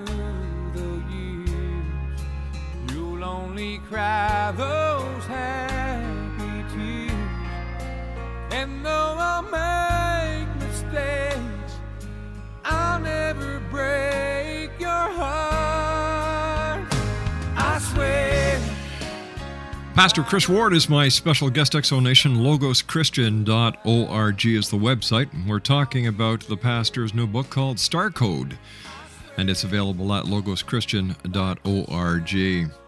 through 0.07 0.73
the 0.75 1.05
years. 1.15 2.21
You'll 2.93 3.25
only 3.25 3.79
cry 3.89 4.53
those 4.57 5.27
tears. 5.27 5.66
And 8.57 8.83
though 8.83 9.17
I'll 9.19 9.43
make 9.43 10.49
mistakes, 10.57 11.75
I'll 12.65 12.99
never 12.99 13.61
break 13.71 14.71
your 14.81 14.89
heart. 14.89 16.89
I 17.55 17.79
swear. 17.79 18.59
Pastor 19.95 20.23
Chris 20.23 20.49
Ward 20.49 20.73
is 20.73 20.89
my 20.89 21.09
special 21.09 21.51
guest 21.51 21.75
exonation. 21.75 22.39
LogosChristian.org 22.39 24.47
is 24.47 24.71
the 24.71 24.79
website. 24.79 25.29
We're 25.47 25.61
talking 25.61 26.07
about 26.07 26.41
the 26.41 26.57
pastor's 26.57 27.13
new 27.13 27.27
book 27.27 27.51
called 27.51 27.79
Star 27.79 28.11
Code, 28.11 28.57
and 29.37 29.51
it's 29.51 29.65
available 29.65 30.15
at 30.15 30.25
LogosChristian.org. 30.25 32.86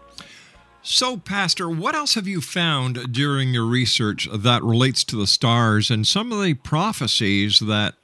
So, 0.81 1.17
Pastor, 1.17 1.69
what 1.69 1.93
else 1.93 2.15
have 2.15 2.27
you 2.27 2.41
found 2.41 3.11
during 3.13 3.53
your 3.53 3.65
research 3.65 4.27
that 4.33 4.63
relates 4.63 5.03
to 5.05 5.15
the 5.17 5.27
stars 5.27 5.91
and 5.91 6.07
some 6.07 6.31
of 6.31 6.41
the 6.41 6.53
prophecies 6.55 7.59
that 7.59 7.95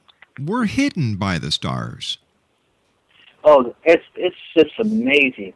were 0.44 0.66
hidden 0.66 1.16
by 1.16 1.38
the 1.38 1.50
stars? 1.50 2.18
Oh, 3.44 3.74
it's 3.84 4.04
it's 4.16 4.36
just 4.56 4.78
amazing. 4.78 5.54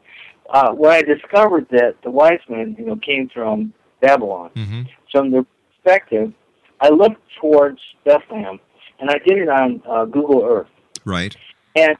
Uh, 0.48 0.72
when 0.72 0.90
I 0.92 1.02
discovered 1.02 1.66
that 1.70 1.96
the 2.02 2.10
wise 2.10 2.40
men, 2.48 2.74
you 2.78 2.86
know, 2.86 2.96
came 2.96 3.28
from 3.28 3.72
Babylon, 4.00 4.50
Mm-hmm. 4.56 4.82
from 5.12 5.30
their 5.30 5.44
perspective, 5.84 6.32
I 6.80 6.88
looked 6.88 7.20
towards 7.40 7.80
Bethlehem, 8.04 8.58
and 8.98 9.10
I 9.10 9.18
did 9.26 9.38
it 9.38 9.48
on 9.48 9.82
uh, 9.88 10.04
Google 10.06 10.42
Earth. 10.44 10.68
Right. 11.04 11.36
And 11.76 11.96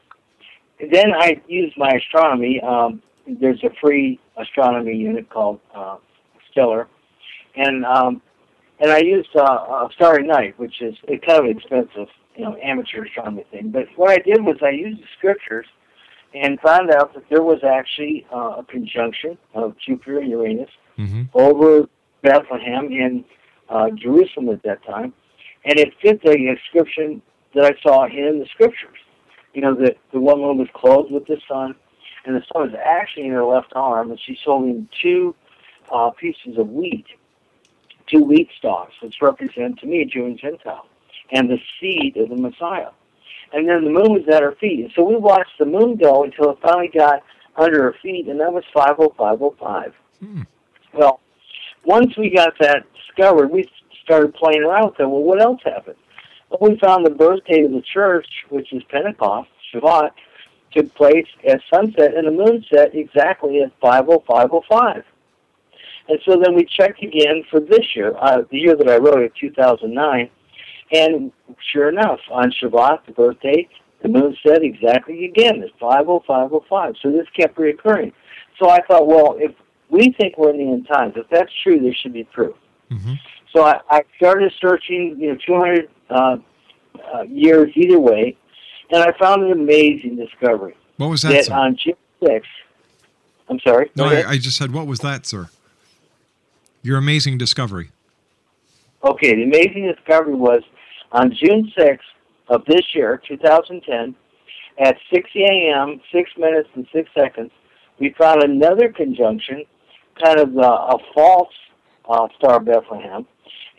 then 0.93 1.13
I 1.13 1.41
used 1.47 1.77
my 1.77 1.91
astronomy. 1.91 2.61
Um, 2.61 3.03
there's 3.27 3.63
a 3.63 3.71
free 3.81 4.19
astronomy 4.41 4.97
unit 4.97 5.29
called 5.31 5.61
uh, 5.75 5.97
Stellar, 6.51 6.89
and 7.57 7.85
um, 7.85 8.23
and 8.81 8.91
I 8.91 8.99
used 8.99 9.31
uh, 9.37 9.43
uh, 9.43 9.89
Starry 9.95 10.27
Night, 10.27 10.59
which 10.59 10.81
is 10.81 10.95
a 11.09 11.19
kind 11.19 11.45
of 11.45 11.57
expensive, 11.57 12.09
you 12.37 12.45
know, 12.45 12.57
amateur 12.63 13.05
astronomy 13.05 13.45
thing. 13.51 13.71
But 13.71 13.87
what 13.97 14.11
I 14.11 14.17
did 14.19 14.43
was 14.43 14.57
I 14.63 14.71
used 14.71 15.01
the 15.01 15.07
scriptures 15.19 15.67
and 16.35 16.59
found 16.61 16.91
out 16.91 17.13
that 17.15 17.25
there 17.29 17.43
was 17.43 17.63
actually 17.65 18.27
uh, 18.33 18.57
a 18.59 18.65
conjunction 18.65 19.37
of 19.55 19.75
Jupiter 19.85 20.21
and 20.21 20.31
Uranus 20.31 20.71
Mm-hmm. 20.99 21.23
over 21.33 21.89
Bethlehem 22.23 22.87
in 22.87 23.25
uh, 23.71 23.89
Jerusalem 23.97 24.51
at 24.51 24.63
that 24.65 24.85
time, 24.85 25.15
and 25.65 25.79
it 25.79 25.95
fit 26.03 26.21
the 26.23 26.37
description 26.37 27.23
that 27.55 27.65
I 27.65 27.73
saw 27.83 28.05
in 28.05 28.39
the 28.39 28.47
scriptures. 28.53 28.99
You 29.55 29.63
know, 29.63 29.75
that 29.77 29.97
the 30.13 30.21
woman 30.21 30.59
was 30.59 30.69
clothed 30.75 31.11
with 31.11 31.27
the 31.27 31.39
sun, 31.49 31.75
and 32.25 32.37
the 32.37 32.43
sun 32.53 32.71
was 32.71 32.81
actually 32.85 33.27
in 33.27 33.33
her 33.33 33.45
left 33.45 33.73
arm, 33.75 34.11
and 34.11 34.21
she's 34.21 34.39
holding 34.45 34.89
two 35.03 35.35
uh, 35.93 36.11
pieces 36.11 36.59
of 36.59 36.69
wheat, 36.69 37.07
two 38.07 38.23
wheat 38.23 38.49
stalks, 38.59 38.95
which 39.03 39.17
represent 39.21 39.79
to 39.81 39.87
me 39.87 40.03
a 40.03 40.05
Jew 40.05 40.27
and 40.27 40.39
Gentile, 40.39 40.87
and 41.33 41.49
the 41.49 41.59
seed 41.81 42.17
of 42.17 42.29
the 42.29 42.37
Messiah. 42.37 42.91
And 43.53 43.69
then 43.69 43.85
the 43.85 43.91
moon 43.91 44.13
was 44.13 44.29
at 44.33 44.43
her 44.43 44.55
feet. 44.61 44.81
And 44.81 44.93
so 44.95 45.03
we 45.03 45.17
watched 45.17 45.59
the 45.59 45.67
moon 45.67 45.97
go 45.97 46.23
until 46.23 46.51
it 46.51 46.59
finally 46.63 46.91
got 46.95 47.23
under 47.57 47.83
her 47.83 47.97
feet, 48.03 48.29
and 48.29 48.39
that 48.41 48.53
was 48.53 48.65
50505. 48.73 49.95
Well, 50.95 51.21
once 51.85 52.17
we 52.17 52.31
got 52.31 52.53
that 52.61 52.85
discovered, 52.95 53.51
we 53.51 53.69
started 54.05 54.35
playing 54.35 54.63
around 54.63 54.91
with 54.91 55.01
it. 55.01 55.07
Well, 55.07 55.23
what 55.23 55.41
else 55.41 55.61
happened? 55.65 55.97
Well, 56.51 56.71
we 56.71 56.79
found 56.79 57.07
the 57.07 57.11
birthday 57.11 57.63
of 57.63 57.73
the 57.73 57.83
church, 57.83 58.27
which 58.49 58.73
is 58.73 58.83
Pentecost, 58.89 59.49
Shavuot, 59.73 60.11
took 60.73 60.95
place 60.95 61.27
at 61.47 61.61
sunset, 61.73 62.15
and 62.15 62.27
the 62.27 62.31
moon 62.31 62.65
set 62.73 62.95
exactly 62.95 63.63
at 63.63 63.73
50505. 63.81 65.05
And 66.09 66.19
so 66.25 66.41
then 66.43 66.55
we 66.55 66.65
checked 66.65 67.03
again 67.03 67.45
for 67.51 67.61
this 67.61 67.95
year, 67.95 68.15
uh, 68.21 68.43
the 68.51 68.59
year 68.59 68.77
that 68.77 68.89
I 68.89 68.97
wrote 68.97 69.21
it, 69.21 69.33
2009, 69.41 70.31
and 70.93 71.33
sure 71.73 71.89
enough, 71.89 72.19
on 72.31 72.51
Shavuot, 72.51 73.07
the 73.07 73.13
birthday, 73.13 73.69
the 74.03 74.09
moon 74.09 74.37
set 74.45 74.63
exactly 74.63 75.25
again 75.25 75.63
at 75.63 75.71
50505. 75.79 76.95
So 77.03 77.13
this 77.13 77.27
kept 77.37 77.57
reoccurring. 77.57 78.13
So 78.59 78.69
I 78.69 78.81
thought, 78.83 79.07
well, 79.07 79.37
if 79.39 79.53
we 79.89 80.15
think 80.19 80.37
we're 80.37 80.51
in 80.51 80.59
the 80.59 80.73
end 80.73 80.89
times, 80.93 81.15
if 81.17 81.29
that's 81.31 81.53
true, 81.63 81.79
there 81.81 81.95
should 81.95 82.13
be 82.13 82.25
proof. 82.25 82.57
So 83.55 83.65
I, 83.65 83.81
I 83.89 84.03
started 84.17 84.53
searching, 84.61 85.17
you 85.19 85.33
know, 85.33 85.39
200 85.47 85.89
uh, 86.09 86.37
uh, 87.15 87.23
years 87.23 87.71
either 87.75 87.99
way, 87.99 88.37
and 88.91 89.03
I 89.03 89.13
found 89.19 89.45
an 89.45 89.53
amazing 89.53 90.17
discovery. 90.17 90.77
What 90.97 91.11
was 91.11 91.23
that, 91.23 91.47
sir? 91.47 91.55
on 91.55 91.77
June 91.77 91.95
6th, 92.23 92.43
I'm 93.49 93.61
sorry. 93.61 93.91
No, 93.97 94.05
I, 94.05 94.31
I 94.31 94.39
just 94.39 94.57
said, 94.57 94.73
what 94.73 94.87
was 94.87 95.01
that, 95.01 95.27
sir? 95.27 95.49
Your 96.83 96.99
amazing 96.99 97.39
discovery. 97.39 97.91
Okay, 99.03 99.35
the 99.35 99.45
amazing 99.45 99.93
discovery 99.95 100.35
was 100.35 100.63
on 101.13 101.35
June 101.35 101.73
6th 101.77 101.99
of 102.49 102.65
this 102.67 102.83
year, 102.95 103.21
2010, 103.27 104.15
at 104.79 104.97
6 105.13 105.31
a.m., 105.37 106.01
6 106.13 106.31
minutes 106.37 106.69
and 106.75 106.87
6 106.93 107.11
seconds, 107.15 107.51
we 107.99 108.15
found 108.19 108.43
another 108.43 108.91
conjunction, 108.91 109.65
kind 110.23 110.41
of 110.41 110.57
uh, 110.57 110.63
a 110.63 110.99
false 111.15 111.53
uh, 112.09 112.29
star 112.39 112.59
Bethlehem, 112.61 113.27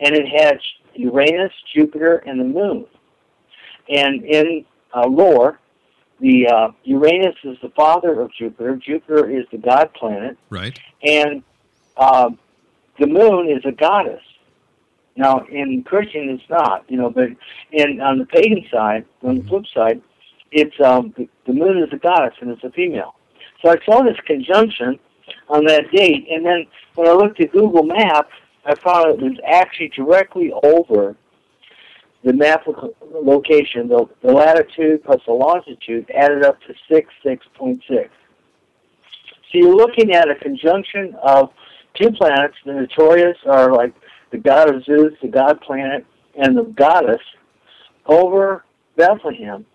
and 0.00 0.14
it 0.14 0.26
had 0.28 0.58
Uranus, 0.94 1.52
Jupiter, 1.74 2.18
and 2.18 2.40
the 2.40 2.44
moon. 2.44 2.86
And 3.88 4.24
in 4.24 4.64
uh, 4.94 5.06
lore, 5.06 5.58
the 6.20 6.46
uh, 6.46 6.68
Uranus 6.84 7.34
is 7.44 7.56
the 7.62 7.70
father 7.70 8.20
of 8.20 8.32
Jupiter. 8.32 8.76
Jupiter 8.76 9.28
is 9.28 9.44
the 9.50 9.58
god 9.58 9.92
planet, 9.94 10.38
Right. 10.50 10.78
and 11.02 11.42
uh, 11.96 12.30
the 12.98 13.06
moon 13.06 13.50
is 13.50 13.64
a 13.64 13.72
goddess. 13.72 14.22
Now, 15.16 15.44
in 15.50 15.82
Christian, 15.82 16.30
it's 16.30 16.48
not, 16.48 16.84
you 16.88 16.96
know, 16.96 17.10
but 17.10 17.28
in 17.72 18.00
on 18.00 18.18
the 18.18 18.26
pagan 18.26 18.64
side, 18.70 19.04
on 19.22 19.38
the 19.38 19.44
flip 19.44 19.64
side, 19.74 20.00
it's 20.52 20.78
um, 20.80 21.12
the, 21.16 21.28
the 21.46 21.52
moon 21.52 21.82
is 21.82 21.92
a 21.92 21.96
goddess 21.98 22.34
and 22.40 22.50
it's 22.50 22.64
a 22.64 22.70
female. 22.70 23.14
So 23.62 23.70
I 23.70 23.76
saw 23.84 24.02
this 24.02 24.16
conjunction 24.26 24.98
on 25.48 25.64
that 25.66 25.90
date, 25.92 26.26
and 26.30 26.44
then 26.46 26.66
when 26.94 27.08
I 27.08 27.12
looked 27.12 27.40
at 27.40 27.52
Google 27.52 27.82
Maps, 27.82 28.32
I 28.64 28.74
found 28.74 29.10
it 29.10 29.20
was 29.20 29.38
actually 29.46 29.88
directly 29.88 30.52
over 30.62 31.16
the 32.24 32.32
map 32.32 32.66
location, 33.12 33.88
the, 33.88 34.08
the 34.22 34.32
latitude 34.32 35.04
plus 35.04 35.20
the 35.26 35.32
longitude 35.32 36.10
added 36.14 36.44
up 36.44 36.60
to 36.62 36.74
six 36.90 37.12
six 37.22 37.44
point 37.54 37.82
six. 37.88 38.10
So 39.50 39.58
you're 39.58 39.74
looking 39.76 40.12
at 40.12 40.30
a 40.30 40.34
conjunction 40.34 41.14
of 41.22 41.50
two 41.94 42.10
planets. 42.12 42.54
The 42.64 42.72
notorious 42.72 43.36
are 43.46 43.72
like 43.72 43.94
the 44.30 44.38
god 44.38 44.74
of 44.74 44.84
Zeus, 44.84 45.12
the 45.20 45.28
god 45.28 45.60
planet, 45.60 46.06
and 46.36 46.56
the 46.56 46.64
goddess 46.64 47.20
over 48.06 48.64
Bethlehem, 48.96 49.66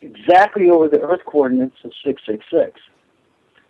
exactly 0.00 0.70
over 0.70 0.88
the 0.88 1.00
Earth 1.00 1.24
coordinates 1.26 1.76
of 1.84 1.92
666. 2.04 2.80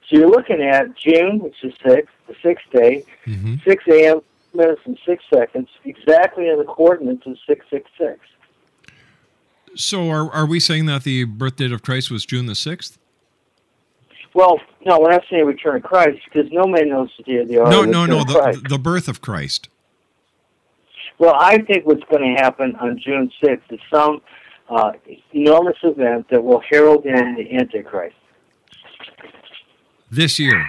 So 0.08 0.16
you're 0.18 0.30
looking 0.30 0.62
at 0.62 0.96
June, 0.96 1.40
which 1.40 1.56
is 1.64 1.74
6, 1.84 2.10
the 2.28 2.34
sixth 2.42 2.66
day, 2.72 3.04
mm-hmm. 3.26 3.56
6 3.64 3.84
a.m., 3.88 4.20
minutes 4.56 4.80
and 4.84 4.98
6 5.06 5.24
seconds, 5.32 5.68
exactly 5.84 6.48
in 6.48 6.58
the 6.58 6.64
coordinates 6.64 7.26
of 7.26 7.36
666. 7.46 8.20
So 9.76 10.10
are, 10.10 10.32
are 10.32 10.46
we 10.46 10.58
saying 10.58 10.86
that 10.86 11.04
the 11.04 11.24
birth 11.24 11.56
date 11.56 11.72
of 11.72 11.82
Christ 11.82 12.10
was 12.10 12.24
June 12.24 12.46
the 12.46 12.54
6th? 12.54 12.96
Well, 14.34 14.60
no, 14.84 14.98
we're 14.98 15.10
not 15.10 15.24
saying 15.30 15.44
return 15.46 15.76
of 15.76 15.82
Christ 15.82 16.18
because 16.24 16.50
no 16.52 16.64
man 16.66 16.90
knows 16.90 17.10
the 17.16 17.22
day 17.22 17.36
of 17.38 17.48
the 17.48 17.60
hour. 17.60 17.70
No, 17.70 17.84
no, 17.84 18.04
no, 18.04 18.24
the, 18.24 18.62
the 18.68 18.78
birth 18.78 19.08
of 19.08 19.20
Christ. 19.20 19.68
Well, 21.18 21.34
I 21.38 21.58
think 21.58 21.86
what's 21.86 22.02
going 22.10 22.34
to 22.34 22.42
happen 22.42 22.76
on 22.76 23.00
June 23.02 23.30
6th 23.42 23.60
is 23.70 23.80
some 23.90 24.20
uh, 24.68 24.92
enormous 25.32 25.76
event 25.82 26.26
that 26.30 26.42
will 26.42 26.62
herald 26.68 27.06
in 27.06 27.34
the 27.34 27.56
Antichrist. 27.56 28.16
This 30.10 30.38
year. 30.38 30.66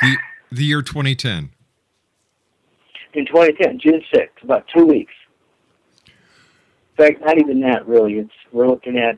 The, 0.00 0.16
the 0.52 0.64
year 0.64 0.82
2010. 0.82 1.50
In 3.16 3.24
2010, 3.24 3.78
June 3.80 4.02
6th, 4.14 4.42
about 4.42 4.66
two 4.68 4.84
weeks. 4.84 5.14
In 6.06 6.12
fact, 6.96 7.22
not 7.24 7.38
even 7.38 7.60
that, 7.60 7.88
really. 7.88 8.18
It's 8.18 8.30
We're 8.52 8.68
looking 8.68 8.98
at, 8.98 9.16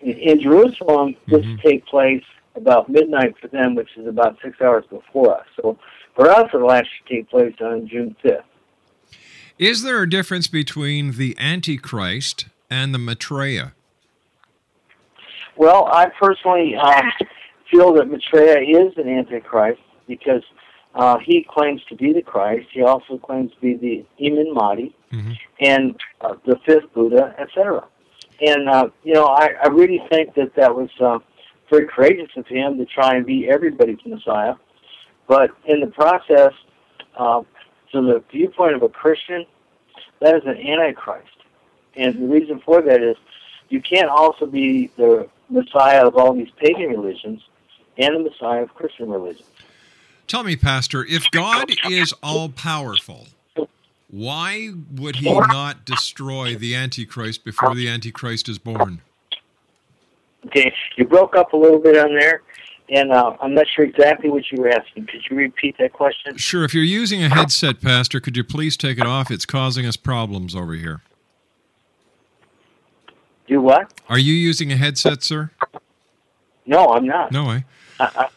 in, 0.00 0.18
in 0.18 0.40
Jerusalem, 0.42 1.16
this 1.26 1.44
will 1.44 1.56
take 1.56 1.86
place 1.86 2.22
about 2.54 2.90
midnight 2.90 3.34
for 3.40 3.48
them, 3.48 3.74
which 3.74 3.88
is 3.96 4.06
about 4.06 4.36
six 4.44 4.60
hours 4.60 4.84
before 4.90 5.38
us. 5.38 5.46
So 5.56 5.78
for 6.14 6.30
us, 6.30 6.50
it'll 6.52 6.70
actually 6.70 7.16
take 7.16 7.30
place 7.30 7.54
on 7.62 7.88
June 7.88 8.14
5th. 8.22 8.42
Is 9.58 9.82
there 9.82 10.02
a 10.02 10.10
difference 10.10 10.46
between 10.46 11.12
the 11.12 11.34
Antichrist 11.38 12.44
and 12.68 12.92
the 12.92 12.98
Maitreya? 12.98 13.72
Well, 15.56 15.86
I 15.86 16.10
personally 16.20 16.76
um, 16.76 17.10
feel 17.70 17.94
that 17.94 18.10
Maitreya 18.10 18.58
is 18.60 18.92
an 18.98 19.08
antichrist 19.08 19.80
because 20.06 20.42
uh, 20.94 21.18
he 21.18 21.46
claims 21.48 21.82
to 21.88 21.96
be 21.96 22.12
the 22.12 22.22
Christ. 22.22 22.68
He 22.72 22.82
also 22.82 23.18
claims 23.18 23.52
to 23.52 23.60
be 23.60 23.74
the 23.74 24.24
Imam 24.24 24.54
Mahdi 24.54 24.94
and 25.60 26.00
uh, 26.20 26.34
the 26.46 26.56
fifth 26.64 26.92
Buddha, 26.94 27.34
etc. 27.38 27.84
And 28.40 28.68
uh, 28.68 28.88
you 29.02 29.14
know, 29.14 29.26
I, 29.26 29.50
I 29.62 29.68
really 29.68 30.02
think 30.08 30.34
that 30.34 30.54
that 30.56 30.74
was 30.74 30.90
uh, 31.00 31.18
very 31.70 31.86
courageous 31.86 32.30
of 32.36 32.46
him 32.46 32.78
to 32.78 32.86
try 32.86 33.16
and 33.16 33.26
be 33.26 33.48
everybody's 33.48 33.98
Messiah. 34.06 34.54
But 35.26 35.50
in 35.64 35.80
the 35.80 35.86
process, 35.88 36.52
uh, 37.16 37.42
from 37.90 38.06
the 38.06 38.22
viewpoint 38.30 38.74
of 38.74 38.82
a 38.82 38.88
Christian, 38.88 39.46
that 40.20 40.34
is 40.36 40.42
an 40.44 40.58
antichrist. 40.58 41.28
And 41.96 42.14
the 42.14 42.26
reason 42.26 42.60
for 42.64 42.82
that 42.82 43.02
is 43.02 43.16
you 43.68 43.80
can't 43.80 44.08
also 44.08 44.46
be 44.46 44.88
the 44.96 45.28
Messiah 45.48 46.06
of 46.06 46.16
all 46.16 46.34
these 46.34 46.50
pagan 46.56 46.90
religions 46.90 47.42
and 47.98 48.16
the 48.16 48.30
Messiah 48.30 48.62
of 48.62 48.74
Christian 48.74 49.10
religions. 49.10 49.48
Tell 50.26 50.42
me, 50.42 50.56
Pastor, 50.56 51.04
if 51.04 51.30
God 51.30 51.70
is 51.90 52.14
all 52.22 52.48
powerful, 52.48 53.26
why 54.10 54.70
would 54.94 55.16
he 55.16 55.30
not 55.30 55.84
destroy 55.84 56.54
the 56.56 56.74
Antichrist 56.74 57.44
before 57.44 57.74
the 57.74 57.88
Antichrist 57.88 58.48
is 58.48 58.58
born? 58.58 59.00
Okay, 60.46 60.72
you 60.96 61.04
broke 61.04 61.36
up 61.36 61.52
a 61.52 61.56
little 61.56 61.78
bit 61.78 61.96
on 61.96 62.14
there, 62.14 62.42
and 62.90 63.12
uh, 63.12 63.36
I'm 63.40 63.54
not 63.54 63.66
sure 63.74 63.84
exactly 63.84 64.30
what 64.30 64.44
you 64.50 64.62
were 64.62 64.68
asking. 64.68 65.06
Could 65.06 65.22
you 65.30 65.36
repeat 65.36 65.76
that 65.78 65.92
question? 65.92 66.36
Sure, 66.36 66.64
if 66.64 66.74
you're 66.74 66.84
using 66.84 67.22
a 67.22 67.28
headset, 67.28 67.80
Pastor, 67.80 68.20
could 68.20 68.36
you 68.36 68.44
please 68.44 68.76
take 68.76 68.98
it 68.98 69.06
off? 69.06 69.30
It's 69.30 69.46
causing 69.46 69.86
us 69.86 69.96
problems 69.96 70.54
over 70.54 70.74
here. 70.74 71.00
Do 73.46 73.60
what? 73.60 73.92
Are 74.08 74.18
you 74.18 74.32
using 74.32 74.72
a 74.72 74.76
headset, 74.76 75.22
sir? 75.22 75.50
No, 76.66 76.88
I'm 76.94 77.06
not. 77.06 77.30
No 77.30 77.46
way. 77.46 77.64
I, 78.00 78.04
I, 78.16 78.28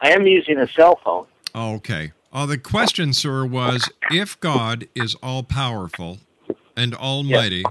I 0.00 0.12
am 0.12 0.26
using 0.26 0.58
a 0.58 0.68
cell 0.68 1.00
phone. 1.04 1.26
Oh, 1.54 1.74
okay. 1.76 2.12
Uh, 2.32 2.46
the 2.46 2.58
question, 2.58 3.12
sir, 3.12 3.46
was 3.46 3.88
if 4.10 4.38
God 4.40 4.88
is 4.94 5.14
all 5.22 5.42
powerful, 5.42 6.18
and 6.76 6.94
Almighty, 6.94 7.64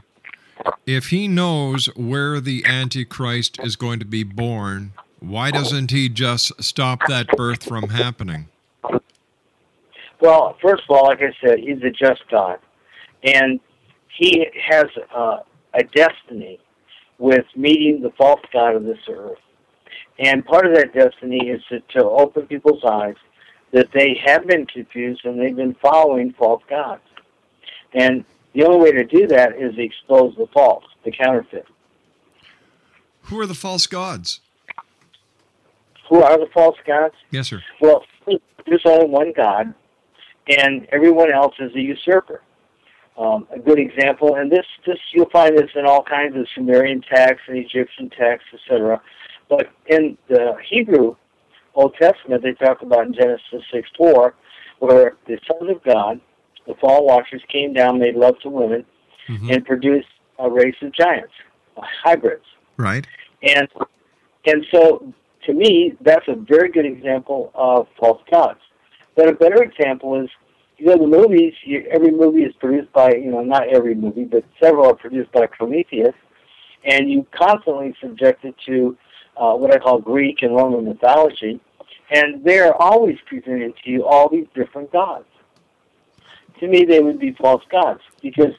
if 0.85 1.09
he 1.09 1.27
knows 1.27 1.85
where 1.95 2.39
the 2.39 2.65
Antichrist 2.65 3.59
is 3.63 3.75
going 3.75 3.99
to 3.99 4.05
be 4.05 4.23
born, 4.23 4.93
why 5.19 5.51
doesn't 5.51 5.91
he 5.91 6.09
just 6.09 6.51
stop 6.63 7.01
that 7.07 7.27
birth 7.37 7.63
from 7.63 7.89
happening? 7.89 8.47
Well, 10.21 10.57
first 10.61 10.83
of 10.89 10.95
all, 10.95 11.05
like 11.07 11.19
I 11.19 11.33
said, 11.45 11.59
he's 11.59 11.83
a 11.83 11.91
just 11.91 12.21
God, 12.31 12.57
and 13.23 13.59
he 14.17 14.47
has 14.67 14.85
uh, 15.15 15.37
a 15.73 15.83
destiny 15.83 16.59
with 17.17 17.45
meeting 17.55 18.01
the 18.01 18.11
false 18.17 18.41
god 18.51 18.75
of 18.75 18.83
this 18.83 18.97
earth. 19.09 19.37
And 20.19 20.45
part 20.45 20.65
of 20.65 20.73
that 20.75 20.93
destiny 20.93 21.49
is 21.49 21.61
to, 21.69 21.79
to 21.97 22.03
open 22.05 22.47
people's 22.47 22.83
eyes 22.83 23.15
that 23.71 23.91
they 23.93 24.19
have 24.25 24.47
been 24.47 24.65
confused 24.65 25.25
and 25.25 25.39
they've 25.39 25.55
been 25.55 25.75
following 25.81 26.33
false 26.33 26.63
gods. 26.69 27.01
And 27.93 28.23
the 28.53 28.63
only 28.63 28.79
way 28.79 28.91
to 28.93 29.03
do 29.03 29.27
that 29.27 29.57
is 29.57 29.75
to 29.75 29.81
expose 29.81 30.35
the 30.37 30.47
false, 30.53 30.85
the 31.03 31.11
counterfeit. 31.11 31.67
Who 33.23 33.41
are 33.41 33.45
the 33.45 33.55
false 33.55 33.87
gods? 33.87 34.39
Who 36.09 36.21
are 36.21 36.37
the 36.37 36.47
false 36.53 36.77
gods? 36.85 37.15
Yes, 37.31 37.49
sir. 37.49 37.61
Well, 37.81 38.05
there's 38.65 38.83
only 38.85 39.07
one 39.07 39.33
God, 39.35 39.73
and 40.47 40.87
everyone 40.91 41.33
else 41.33 41.55
is 41.59 41.73
a 41.75 41.79
usurper. 41.79 42.41
Um, 43.17 43.47
a 43.51 43.59
good 43.59 43.79
example, 43.79 44.35
and 44.35 44.51
this, 44.51 44.65
this 44.85 44.99
you'll 45.13 45.29
find 45.29 45.57
this 45.57 45.71
in 45.75 45.85
all 45.85 46.03
kinds 46.03 46.35
of 46.35 46.47
Sumerian 46.53 47.01
texts 47.01 47.47
and 47.47 47.57
Egyptian 47.57 48.09
texts, 48.09 48.49
etc. 48.53 49.01
But 49.49 49.69
in 49.87 50.17
the 50.27 50.55
Hebrew 50.67 51.15
Old 51.75 51.95
Testament, 51.95 52.43
they 52.43 52.53
talk 52.53 52.81
about 52.81 53.07
in 53.07 53.13
Genesis 53.13 53.63
6 53.71 53.89
4, 53.97 54.33
where 54.79 55.15
the 55.27 55.37
sons 55.47 55.69
of 55.69 55.83
God, 55.83 56.19
the 56.67 56.73
fall 56.75 57.05
watchers, 57.05 57.41
came 57.49 57.73
down, 57.73 57.99
made 57.99 58.15
love 58.15 58.39
to 58.41 58.49
women, 58.49 58.85
mm-hmm. 59.27 59.51
and 59.51 59.65
produced 59.65 60.07
a 60.39 60.49
race 60.49 60.75
of 60.81 60.93
giants, 60.93 61.33
hybrids. 61.77 62.45
Right. 62.77 63.05
And 63.43 63.67
and 64.45 64.65
so 64.71 65.13
to 65.45 65.53
me, 65.53 65.93
that's 66.01 66.27
a 66.27 66.35
very 66.35 66.69
good 66.69 66.85
example 66.85 67.51
of 67.53 67.87
false 67.99 68.21
gods. 68.31 68.59
But 69.15 69.29
a 69.29 69.33
better 69.33 69.63
example 69.63 70.21
is, 70.21 70.29
you 70.77 70.87
know, 70.87 70.97
the 70.97 71.07
movies. 71.07 71.53
You, 71.63 71.85
every 71.91 72.11
movie 72.11 72.43
is 72.43 72.53
produced 72.55 72.91
by, 72.91 73.13
you 73.13 73.31
know, 73.31 73.41
not 73.41 73.69
every 73.69 73.95
movie, 73.95 74.25
but 74.25 74.43
several 74.61 74.87
are 74.87 74.95
produced 74.95 75.31
by 75.31 75.45
Prometheus, 75.47 76.15
and 76.83 77.09
you 77.09 77.25
constantly 77.31 77.95
subjected 78.01 78.55
to 78.65 78.97
uh, 79.37 79.53
what 79.53 79.73
I 79.73 79.79
call 79.79 79.99
Greek 79.99 80.41
and 80.41 80.55
Roman 80.55 80.85
mythology, 80.85 81.59
and 82.11 82.43
they're 82.43 82.73
always 82.75 83.17
presenting 83.25 83.73
to 83.83 83.89
you 83.89 84.05
all 84.05 84.29
these 84.29 84.47
different 84.53 84.91
gods. 84.91 85.25
To 86.59 86.67
me, 86.67 86.85
they 86.85 87.01
would 87.01 87.19
be 87.19 87.33
false 87.33 87.63
gods 87.69 88.01
because 88.21 88.53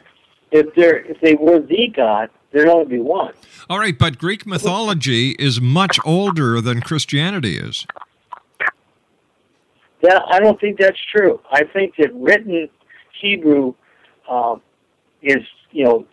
if 0.50 0.74
they're 0.74 0.98
if 0.98 1.20
they 1.20 1.34
were 1.34 1.60
the 1.60 1.88
god, 1.94 2.30
there'd 2.52 2.68
only 2.68 2.96
be 2.96 3.00
one. 3.00 3.32
All 3.68 3.78
right, 3.78 3.98
but 3.98 4.18
Greek 4.18 4.46
mythology 4.46 5.30
is 5.38 5.60
much 5.60 5.98
older 6.04 6.60
than 6.60 6.80
Christianity 6.80 7.56
is. 7.58 7.86
That 10.02 10.22
I 10.28 10.40
don't 10.40 10.60
think 10.60 10.78
that's 10.78 10.98
true. 11.10 11.40
I 11.50 11.64
think 11.64 11.94
that 11.98 12.14
written 12.14 12.68
Hebrew 13.20 13.74
um, 14.28 14.60
is, 15.22 15.42
you 15.72 15.84
know, 15.84 16.06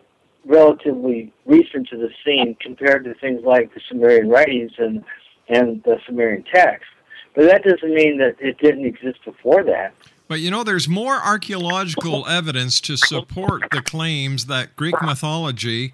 relatively 0.45 1.33
recent 1.45 1.87
to 1.89 1.97
the 1.97 2.09
scene 2.25 2.55
compared 2.59 3.03
to 3.05 3.13
things 3.15 3.41
like 3.45 3.73
the 3.73 3.81
Sumerian 3.89 4.29
writings 4.29 4.71
and 4.77 5.03
and 5.49 5.83
the 5.83 5.97
Sumerian 6.05 6.43
text. 6.53 6.87
But 7.35 7.47
that 7.47 7.63
doesn't 7.63 7.93
mean 7.93 8.17
that 8.19 8.35
it 8.39 8.57
didn't 8.59 8.85
exist 8.85 9.19
before 9.25 9.63
that. 9.63 9.93
But 10.27 10.39
you 10.39 10.51
know, 10.51 10.63
there's 10.63 10.87
more 10.87 11.15
archaeological 11.15 12.27
evidence 12.27 12.79
to 12.81 12.97
support 12.97 13.63
the 13.71 13.81
claims 13.81 14.45
that 14.45 14.75
Greek 14.75 14.95
mythology 15.01 15.93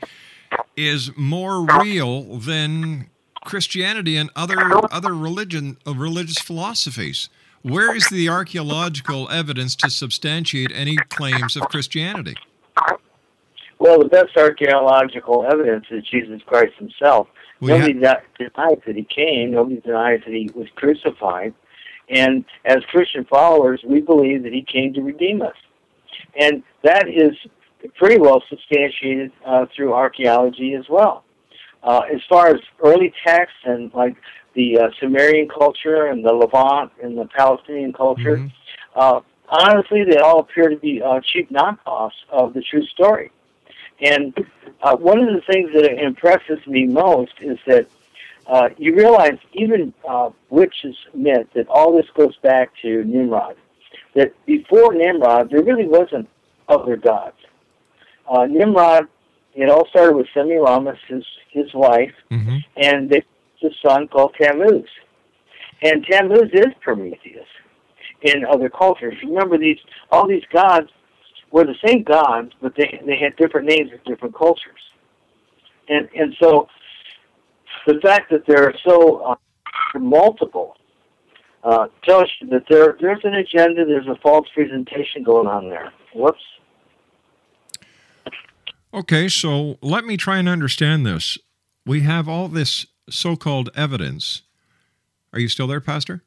is 0.75 1.11
more 1.17 1.65
real 1.81 2.37
than 2.37 3.09
Christianity 3.45 4.17
and 4.17 4.29
other 4.35 4.57
other 4.93 5.13
religion 5.13 5.77
uh, 5.87 5.93
religious 5.93 6.39
philosophies. 6.39 7.29
Where 7.61 7.93
is 7.93 8.07
the 8.09 8.29
archaeological 8.29 9.29
evidence 9.29 9.75
to 9.77 9.89
substantiate 9.89 10.71
any 10.73 10.95
claims 10.95 11.57
of 11.57 11.63
Christianity? 11.63 12.35
Well, 13.79 13.99
the 13.99 14.09
best 14.09 14.35
archaeological 14.35 15.45
evidence 15.49 15.85
is 15.89 16.03
Jesus 16.03 16.41
Christ 16.45 16.73
himself. 16.77 17.27
We 17.61 17.69
Nobody 17.69 17.93
de- 17.93 18.21
denies 18.37 18.79
that 18.85 18.95
he 18.95 19.03
came. 19.03 19.51
Nobody 19.51 19.79
denies 19.79 20.19
that 20.25 20.33
he 20.33 20.49
was 20.53 20.67
crucified. 20.75 21.53
And 22.09 22.43
as 22.65 22.83
Christian 22.89 23.25
followers, 23.25 23.81
we 23.85 24.01
believe 24.01 24.43
that 24.43 24.51
he 24.51 24.63
came 24.63 24.93
to 24.93 25.01
redeem 25.01 25.41
us. 25.41 25.55
And 26.37 26.63
that 26.83 27.07
is 27.07 27.33
pretty 27.95 28.19
well 28.19 28.43
substantiated 28.49 29.31
uh, 29.45 29.65
through 29.73 29.93
archaeology 29.93 30.73
as 30.73 30.85
well. 30.89 31.23
Uh, 31.81 32.01
as 32.13 32.19
far 32.27 32.47
as 32.47 32.59
early 32.83 33.13
texts 33.25 33.59
and 33.63 33.93
like 33.93 34.17
the 34.55 34.77
uh, 34.77 34.89
Sumerian 34.99 35.47
culture 35.47 36.07
and 36.07 36.25
the 36.25 36.33
Levant 36.33 36.91
and 37.01 37.17
the 37.17 37.25
Palestinian 37.25 37.93
culture, 37.93 38.37
uh, 38.95 39.21
honestly, 39.47 40.03
they 40.03 40.17
all 40.17 40.39
appear 40.41 40.67
to 40.67 40.75
be 40.75 41.01
uh, 41.01 41.21
cheap 41.21 41.49
knockoffs 41.49 42.11
of 42.29 42.53
the 42.53 42.61
true 42.61 42.85
story. 42.87 43.31
And 44.01 44.33
uh, 44.81 44.95
one 44.95 45.19
of 45.19 45.27
the 45.33 45.41
things 45.51 45.71
that 45.73 46.03
impresses 46.03 46.65
me 46.67 46.85
most 46.85 47.33
is 47.41 47.57
that 47.67 47.87
uh, 48.47 48.69
you 48.77 48.95
realize, 48.95 49.37
even 49.53 49.93
uh, 50.07 50.31
witches 50.49 50.95
admit 51.13 51.49
that 51.53 51.67
all 51.67 51.95
this 51.95 52.07
goes 52.15 52.35
back 52.37 52.71
to 52.81 53.03
Nimrod. 53.03 53.55
That 54.15 54.33
before 54.45 54.93
Nimrod, 54.93 55.51
there 55.51 55.61
really 55.61 55.87
wasn't 55.87 56.27
other 56.67 56.95
gods. 56.97 57.37
Uh, 58.27 58.45
Nimrod, 58.45 59.07
it 59.53 59.69
all 59.69 59.87
started 59.89 60.15
with 60.15 60.27
Semiramis, 60.33 60.97
his 61.07 61.23
his 61.51 61.73
wife, 61.73 62.13
and 62.77 63.09
they 63.09 63.23
a 63.63 63.69
son 63.85 64.07
called 64.07 64.33
Tammuz. 64.39 64.87
And 65.81 66.05
Tammuz 66.05 66.49
is 66.53 66.73
Prometheus 66.81 67.47
in 68.21 68.45
other 68.45 68.69
cultures. 68.69 69.15
Remember, 69.23 69.57
these 69.57 69.79
all 70.11 70.27
these 70.27 70.43
gods 70.51 70.89
were 71.51 71.65
the 71.65 71.75
same 71.85 72.03
gods, 72.03 72.51
but 72.61 72.73
they 72.75 73.01
they 73.05 73.17
had 73.17 73.35
different 73.37 73.67
names 73.67 73.91
in 73.91 73.99
different 74.05 74.35
cultures. 74.35 74.81
And 75.87 76.07
and 76.15 76.35
so 76.41 76.67
the 77.87 77.99
fact 78.01 78.31
that 78.31 78.43
they're 78.47 78.73
so 78.87 79.17
uh, 79.19 79.35
multiple 79.99 80.75
uh, 81.63 81.87
tells 82.03 82.29
you 82.39 82.47
that 82.49 82.63
there 82.69 82.97
there's 82.99 83.21
an 83.23 83.35
agenda, 83.35 83.85
there's 83.85 84.07
a 84.07 84.19
false 84.21 84.47
presentation 84.53 85.23
going 85.23 85.47
on 85.47 85.69
there. 85.69 85.91
Whoops. 86.13 86.39
Okay, 88.91 89.27
so 89.27 89.77
let 89.81 90.03
me 90.03 90.17
try 90.17 90.39
and 90.39 90.49
understand 90.49 91.05
this. 91.05 91.37
We 91.85 92.01
have 92.01 92.27
all 92.27 92.47
this 92.47 92.87
so 93.09 93.35
called 93.35 93.69
evidence. 93.75 94.41
Are 95.31 95.39
you 95.39 95.47
still 95.47 95.67
there, 95.67 95.81
Pastor? 95.81 96.23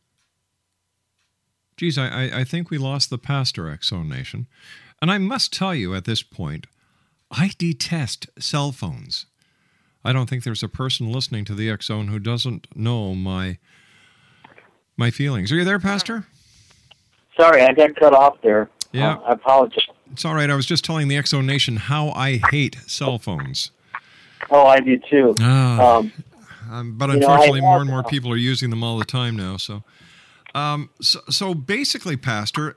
Geez, 1.77 1.99
I, 1.99 2.07
I, 2.07 2.41
I 2.41 2.45
think 2.45 2.71
we 2.71 2.79
lost 2.79 3.11
the 3.11 3.19
pastor, 3.19 3.65
Exxon 3.65 4.09
Nation. 4.09 4.47
And 5.03 5.11
I 5.11 5.19
must 5.19 5.53
tell 5.53 5.75
you 5.75 5.97
at 5.97 6.05
this 6.05 6.23
point, 6.23 6.69
I 7.31 7.51
detest 7.59 8.29
cell 8.39 8.71
phones. 8.71 9.27
I 10.05 10.13
don't 10.13 10.31
think 10.31 10.45
there's 10.45 10.63
a 10.63 10.69
person 10.69 11.11
listening 11.11 11.45
to 11.47 11.55
the 11.55 11.69
X 11.69 11.87
Zone 11.87 12.07
who 12.07 12.21
doesn't 12.21 12.69
know 12.77 13.15
my 13.15 13.59
my 14.97 15.11
feelings. 15.11 15.51
Are 15.51 15.57
you 15.57 15.65
there, 15.65 15.81
Pastor? 15.81 16.27
Sorry, 17.37 17.63
I 17.63 17.73
got 17.73 17.97
cut 17.97 18.15
off 18.15 18.41
there. 18.43 18.71
Yeah. 18.93 19.15
Uh, 19.15 19.21
I 19.23 19.33
apologize. 19.33 19.87
It's 20.13 20.25
all 20.25 20.35
right. 20.35 20.49
I 20.49 20.55
was 20.55 20.67
just 20.67 20.85
telling 20.85 21.09
the 21.09 21.17
Exo 21.17 21.45
Nation 21.45 21.77
how 21.77 22.11
I 22.11 22.41
hate 22.51 22.77
cell 22.87 23.19
phones. 23.19 23.73
Oh, 24.51 24.67
I 24.67 24.81
do 24.81 25.01
too. 25.11 25.35
Ah. 25.41 25.97
Um, 25.97 26.13
Um, 26.71 26.97
but 26.97 27.11
You 27.11 27.17
know, 27.17 27.27
unfortunately, 27.27 27.61
more 27.61 27.81
and 27.81 27.91
more 27.91 28.01
uh, 28.01 28.03
people 28.03 28.33
are 28.33 28.37
using 28.37 28.71
them 28.71 28.83
all 28.83 28.99
the 28.99 29.05
time 29.05 29.37
now. 29.37 29.59
So, 29.59 29.83
um, 30.55 30.89
so, 31.03 31.21
so 31.29 31.55
basically, 31.55 32.17
Pastor, 32.17 32.77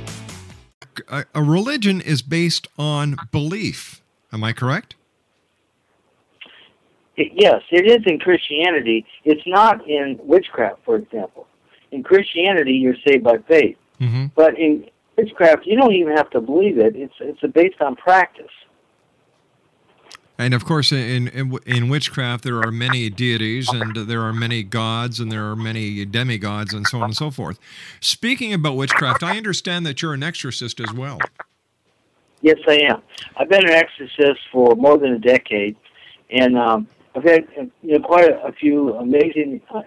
A, 1.07 1.25
a 1.33 1.43
religion 1.43 2.01
is 2.01 2.21
based 2.21 2.67
on 2.77 3.17
belief. 3.31 4.01
Am 4.31 4.43
I 4.43 4.53
correct? 4.53 4.95
It- 7.17 7.31
yes, 7.35 7.61
it 7.71 7.85
is 7.85 8.05
in 8.05 8.19
Christianity. 8.19 9.05
It's 9.25 9.45
not 9.45 9.87
in 9.87 10.19
witchcraft, 10.23 10.83
for 10.85 10.95
example. 10.95 11.47
In 11.91 12.03
Christianity, 12.03 12.73
you're 12.73 12.95
saved 13.05 13.23
by 13.23 13.37
faith. 13.47 13.77
Mm-hmm. 13.99 14.27
But 14.35 14.57
in 14.57 14.89
witchcraft, 15.17 15.65
you 15.65 15.77
don't 15.77 15.93
even 15.93 16.15
have 16.15 16.29
to 16.31 16.41
believe 16.41 16.77
it. 16.79 16.95
It's 16.95 17.13
it's 17.19 17.41
based 17.53 17.81
on 17.81 17.95
practice. 17.95 18.51
And 20.41 20.55
of 20.55 20.65
course, 20.65 20.91
in, 20.91 21.27
in 21.27 21.59
in 21.67 21.87
witchcraft, 21.87 22.43
there 22.43 22.61
are 22.61 22.71
many 22.71 23.11
deities, 23.11 23.69
and 23.69 23.95
there 23.95 24.23
are 24.23 24.33
many 24.33 24.63
gods, 24.63 25.19
and 25.19 25.31
there 25.31 25.45
are 25.45 25.55
many 25.55 26.03
demigods, 26.03 26.73
and 26.73 26.87
so 26.87 26.97
on 26.97 27.03
and 27.05 27.15
so 27.15 27.29
forth. 27.29 27.59
Speaking 27.99 28.51
about 28.51 28.75
witchcraft, 28.75 29.21
I 29.21 29.37
understand 29.37 29.85
that 29.85 30.01
you're 30.01 30.15
an 30.15 30.23
exorcist 30.23 30.79
as 30.79 30.91
well. 30.93 31.19
Yes, 32.41 32.57
I 32.67 32.79
am. 32.89 33.03
I've 33.37 33.49
been 33.49 33.65
an 33.65 33.71
exorcist 33.71 34.39
for 34.51 34.75
more 34.75 34.97
than 34.97 35.11
a 35.13 35.19
decade, 35.19 35.75
and 36.31 36.57
um, 36.57 36.87
I've 37.15 37.23
had 37.23 37.47
you 37.83 37.99
know 37.99 37.99
quite 37.99 38.27
a, 38.27 38.43
a 38.43 38.51
few 38.51 38.95
amazing 38.95 39.61
uh, 39.71 39.83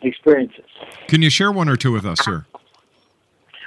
experiences. 0.00 0.64
Can 1.08 1.20
you 1.20 1.28
share 1.28 1.52
one 1.52 1.68
or 1.68 1.76
two 1.76 1.92
with 1.92 2.06
us, 2.06 2.20
sir? 2.20 2.46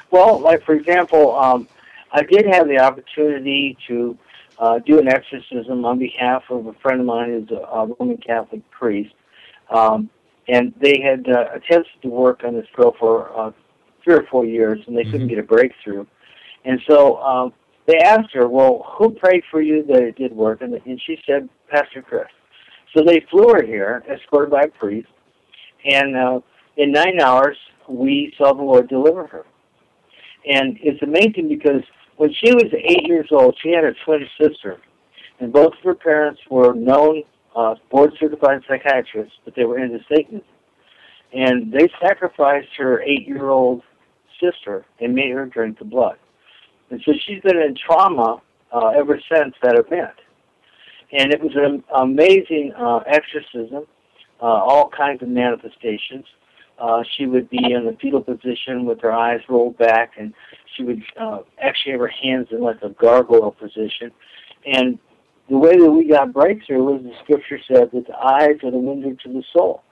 Well, 0.09 0.39
like 0.39 0.63
for 0.63 0.73
example, 0.73 1.35
um, 1.37 1.67
I 2.11 2.23
did 2.23 2.47
have 2.47 2.67
the 2.67 2.79
opportunity 2.79 3.77
to 3.87 4.17
uh, 4.59 4.79
do 4.79 4.99
an 4.99 5.07
exorcism 5.07 5.85
on 5.85 5.99
behalf 5.99 6.43
of 6.49 6.67
a 6.67 6.73
friend 6.73 6.99
of 6.99 7.05
mine 7.05 7.29
who's 7.29 7.51
a, 7.51 7.61
a 7.61 7.87
Roman 7.99 8.17
Catholic 8.17 8.61
priest, 8.71 9.13
um, 9.69 10.09
and 10.47 10.73
they 10.79 10.99
had 11.01 11.27
uh, 11.29 11.45
attempted 11.53 12.01
to 12.01 12.09
work 12.09 12.43
on 12.43 12.53
this 12.53 12.67
girl 12.75 12.95
for 12.99 13.37
uh, 13.37 13.51
three 14.03 14.15
or 14.15 14.25
four 14.29 14.45
years, 14.45 14.79
and 14.87 14.97
they 14.97 15.03
couldn't 15.03 15.27
get 15.27 15.39
a 15.39 15.43
breakthrough. 15.43 16.05
And 16.65 16.79
so 16.89 17.17
um, 17.17 17.53
they 17.87 17.97
asked 17.97 18.33
her, 18.33 18.47
"Well, 18.47 18.85
who 18.97 19.11
prayed 19.11 19.43
for 19.49 19.61
you 19.61 19.83
that 19.87 20.01
it 20.01 20.15
did 20.17 20.33
work?" 20.33 20.61
And, 20.61 20.73
and 20.73 21.01
she 21.05 21.17
said, 21.25 21.49
"Pastor 21.69 22.01
Chris." 22.01 22.27
So 22.95 23.03
they 23.03 23.25
flew 23.31 23.49
her 23.53 23.63
here, 23.63 24.03
escorted 24.09 24.51
by 24.51 24.63
a 24.63 24.67
priest, 24.67 25.07
and 25.85 26.15
uh, 26.15 26.39
in 26.77 26.91
nine 26.91 27.19
hours 27.21 27.57
we 27.87 28.33
saw 28.37 28.53
the 28.53 28.61
Lord 28.61 28.87
deliver 28.87 29.27
her. 29.27 29.45
And 30.45 30.77
it's 30.81 31.01
amazing 31.01 31.47
because 31.47 31.83
when 32.17 32.33
she 32.33 32.53
was 32.53 32.65
eight 32.73 33.07
years 33.07 33.27
old, 33.31 33.57
she 33.61 33.71
had 33.71 33.83
a 33.83 33.93
twin 34.05 34.27
sister, 34.39 34.79
and 35.39 35.51
both 35.51 35.73
of 35.73 35.83
her 35.83 35.95
parents 35.95 36.41
were 36.49 36.73
known 36.73 37.23
uh, 37.55 37.75
board-certified 37.91 38.61
psychiatrists, 38.67 39.35
but 39.45 39.55
they 39.55 39.65
were 39.65 39.79
into 39.79 39.99
Satanism. 40.09 40.47
And 41.33 41.71
they 41.71 41.89
sacrificed 42.01 42.69
her 42.77 43.01
eight-year-old 43.01 43.81
sister 44.41 44.85
and 44.99 45.13
made 45.13 45.31
her 45.31 45.45
drink 45.45 45.79
the 45.79 45.85
blood. 45.85 46.17
And 46.89 47.01
so 47.05 47.13
she's 47.25 47.41
been 47.41 47.57
in 47.57 47.75
trauma 47.75 48.41
uh, 48.71 48.87
ever 48.89 49.19
since 49.31 49.55
that 49.63 49.75
event. 49.77 50.13
And 51.11 51.31
it 51.31 51.41
was 51.41 51.51
an 51.55 51.83
amazing 51.95 52.73
uh, 52.77 52.99
exorcism, 53.07 53.85
uh, 54.41 54.45
all 54.45 54.89
kinds 54.89 55.21
of 55.21 55.29
manifestations. 55.29 56.25
Uh, 56.79 57.03
she 57.15 57.25
would 57.25 57.49
be 57.49 57.71
in 57.71 57.85
the 57.85 57.95
fetal 58.01 58.21
position 58.21 58.85
with 58.85 58.99
her 59.01 59.11
eyes 59.11 59.39
rolled 59.47 59.77
back, 59.77 60.13
and 60.17 60.33
she 60.75 60.83
would 60.83 61.01
uh, 61.19 61.39
actually 61.61 61.91
have 61.91 62.01
her 62.01 62.07
hands 62.07 62.47
in 62.51 62.61
like 62.61 62.81
a 62.81 62.89
gargoyle 62.89 63.51
position. 63.51 64.11
And 64.65 64.97
the 65.49 65.57
way 65.57 65.77
that 65.77 65.91
we 65.91 66.07
got 66.07 66.33
breakthrough 66.33 66.83
was 66.83 67.01
the 67.03 67.13
scripture 67.23 67.59
said 67.67 67.91
that 67.93 68.07
the 68.07 68.17
eyes 68.17 68.57
are 68.63 68.71
the 68.71 68.77
window 68.77 69.15
to 69.23 69.33
the 69.33 69.43
soul. 69.55 69.83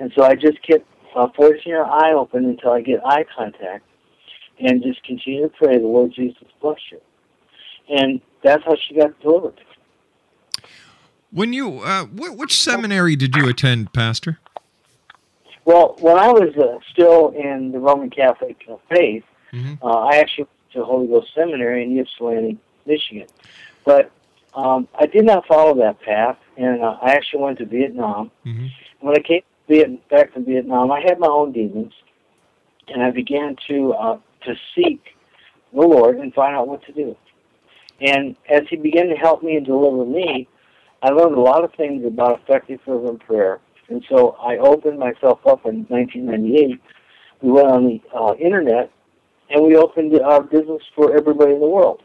And 0.00 0.12
so 0.16 0.24
I 0.24 0.34
just 0.34 0.60
kept 0.66 0.86
uh, 1.14 1.28
forcing 1.36 1.72
her 1.72 1.84
eye 1.84 2.12
open 2.12 2.44
until 2.44 2.72
I 2.72 2.80
get 2.80 3.00
eye 3.06 3.24
contact, 3.36 3.84
and 4.58 4.82
just 4.82 5.02
continue 5.04 5.42
to 5.42 5.48
pray, 5.48 5.78
the 5.78 5.86
Lord 5.86 6.12
Jesus 6.14 6.42
bless 6.60 6.78
you. 6.90 7.00
And 7.88 8.20
that's 8.42 8.64
how 8.64 8.76
she 8.88 8.96
got 8.96 9.18
delivered. 9.20 9.60
When 11.30 11.52
you, 11.52 11.80
uh, 11.80 12.04
wh- 12.06 12.36
which 12.36 12.56
seminary 12.56 13.16
did 13.16 13.36
you 13.36 13.48
attend, 13.48 13.92
Pastor? 13.92 14.38
Well, 15.64 15.96
when 16.00 16.18
I 16.18 16.28
was 16.28 16.54
uh, 16.56 16.78
still 16.92 17.30
in 17.30 17.72
the 17.72 17.78
Roman 17.78 18.10
Catholic 18.10 18.56
uh, 18.70 18.76
faith, 18.90 19.24
Mhm. 19.52 19.78
uh, 19.82 19.86
I 19.86 20.16
actually 20.16 20.44
went 20.44 20.72
to 20.72 20.84
Holy 20.84 21.06
Ghost 21.06 21.28
Seminary 21.34 21.84
in 21.84 21.96
Ypsilanti, 21.98 22.58
Michigan. 22.86 23.28
But 23.84 24.10
um, 24.54 24.88
I 24.94 25.06
did 25.06 25.24
not 25.24 25.46
follow 25.46 25.74
that 25.76 26.00
path, 26.00 26.36
and 26.56 26.82
uh, 26.82 26.98
I 27.02 27.12
actually 27.12 27.42
went 27.42 27.58
to 27.58 27.64
Vietnam. 27.64 28.30
Mhm. 28.46 28.70
When 29.00 29.14
I 29.16 29.20
came 29.20 29.42
Viet- 29.68 30.08
back 30.08 30.32
from 30.32 30.44
Vietnam, 30.44 30.90
I 30.92 31.00
had 31.00 31.18
my 31.18 31.26
own 31.28 31.52
demons, 31.52 31.92
and 32.88 33.02
I 33.02 33.10
began 33.10 33.56
to 33.68 33.92
uh, 33.94 34.18
to 34.42 34.54
seek 34.74 35.00
the 35.72 35.80
Lord 35.80 36.16
and 36.18 36.34
find 36.34 36.54
out 36.54 36.68
what 36.68 36.82
to 36.84 36.92
do. 36.92 37.16
And 38.00 38.36
as 38.48 38.62
He 38.68 38.76
began 38.76 39.08
to 39.08 39.14
help 39.16 39.42
me 39.42 39.56
and 39.56 39.64
deliver 39.64 40.04
me, 40.04 40.46
I 41.02 41.10
learned 41.10 41.36
a 41.36 41.40
lot 41.40 41.64
of 41.64 41.72
things 41.74 42.04
about 42.04 42.40
effective 42.40 42.80
fervent 42.84 43.20
prayer. 43.20 43.60
And 43.88 44.04
so 44.08 44.36
I 44.40 44.56
opened 44.56 44.98
myself 44.98 45.40
up 45.46 45.66
in 45.66 45.84
1998. 45.88 46.80
We 47.42 47.50
went 47.50 47.68
on 47.68 47.84
the 47.84 48.00
uh, 48.16 48.34
internet, 48.34 48.90
and 49.50 49.64
we 49.64 49.76
opened 49.76 50.18
our 50.20 50.42
business 50.42 50.82
for 50.94 51.16
everybody 51.16 51.52
in 51.52 51.60
the 51.60 51.68
world. 51.68 52.02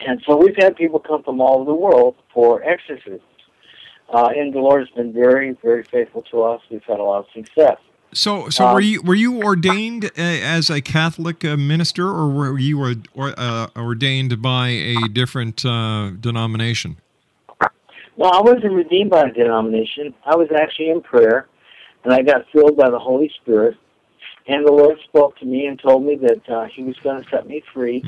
And 0.00 0.22
so 0.26 0.36
we've 0.36 0.56
had 0.56 0.76
people 0.76 0.98
come 0.98 1.22
from 1.22 1.40
all 1.40 1.56
over 1.60 1.66
the 1.66 1.74
world 1.74 2.16
for 2.32 2.62
exorcisms. 2.62 3.20
Uh, 4.12 4.30
and 4.34 4.52
the 4.52 4.58
Lord 4.58 4.80
has 4.80 4.90
been 4.96 5.12
very, 5.12 5.56
very 5.62 5.84
faithful 5.84 6.22
to 6.30 6.42
us. 6.42 6.60
We've 6.70 6.82
had 6.84 6.98
a 6.98 7.02
lot 7.02 7.20
of 7.20 7.26
success. 7.32 7.76
So, 8.12 8.48
so 8.48 8.66
Um, 8.66 8.74
were 8.74 8.80
you 8.80 9.02
were 9.02 9.14
you 9.14 9.40
ordained 9.40 10.06
uh, 10.06 10.10
as 10.16 10.68
a 10.68 10.80
Catholic 10.80 11.44
uh, 11.44 11.56
minister, 11.56 12.08
or 12.08 12.28
were 12.28 12.58
you 12.58 12.82
or, 12.82 12.94
or, 13.14 13.34
uh, 13.38 13.68
ordained 13.76 14.42
by 14.42 14.68
a 14.68 14.96
different 15.12 15.64
uh, 15.64 16.10
denomination? 16.18 16.96
No, 18.20 18.26
I 18.26 18.42
wasn't 18.42 18.74
redeemed 18.74 19.08
by 19.10 19.22
a 19.22 19.32
denomination. 19.32 20.14
I 20.26 20.36
was 20.36 20.48
actually 20.54 20.90
in 20.90 21.00
prayer, 21.00 21.48
and 22.04 22.12
I 22.12 22.20
got 22.20 22.42
filled 22.52 22.76
by 22.76 22.90
the 22.90 22.98
Holy 22.98 23.32
Spirit. 23.40 23.78
And 24.46 24.66
the 24.66 24.72
Lord 24.72 24.98
spoke 25.08 25.38
to 25.38 25.46
me 25.46 25.66
and 25.66 25.80
told 25.80 26.04
me 26.04 26.16
that 26.16 26.54
uh, 26.54 26.66
He 26.66 26.82
was 26.82 26.96
going 27.02 27.22
to 27.22 27.30
set 27.30 27.46
me 27.46 27.62
free, 27.72 28.02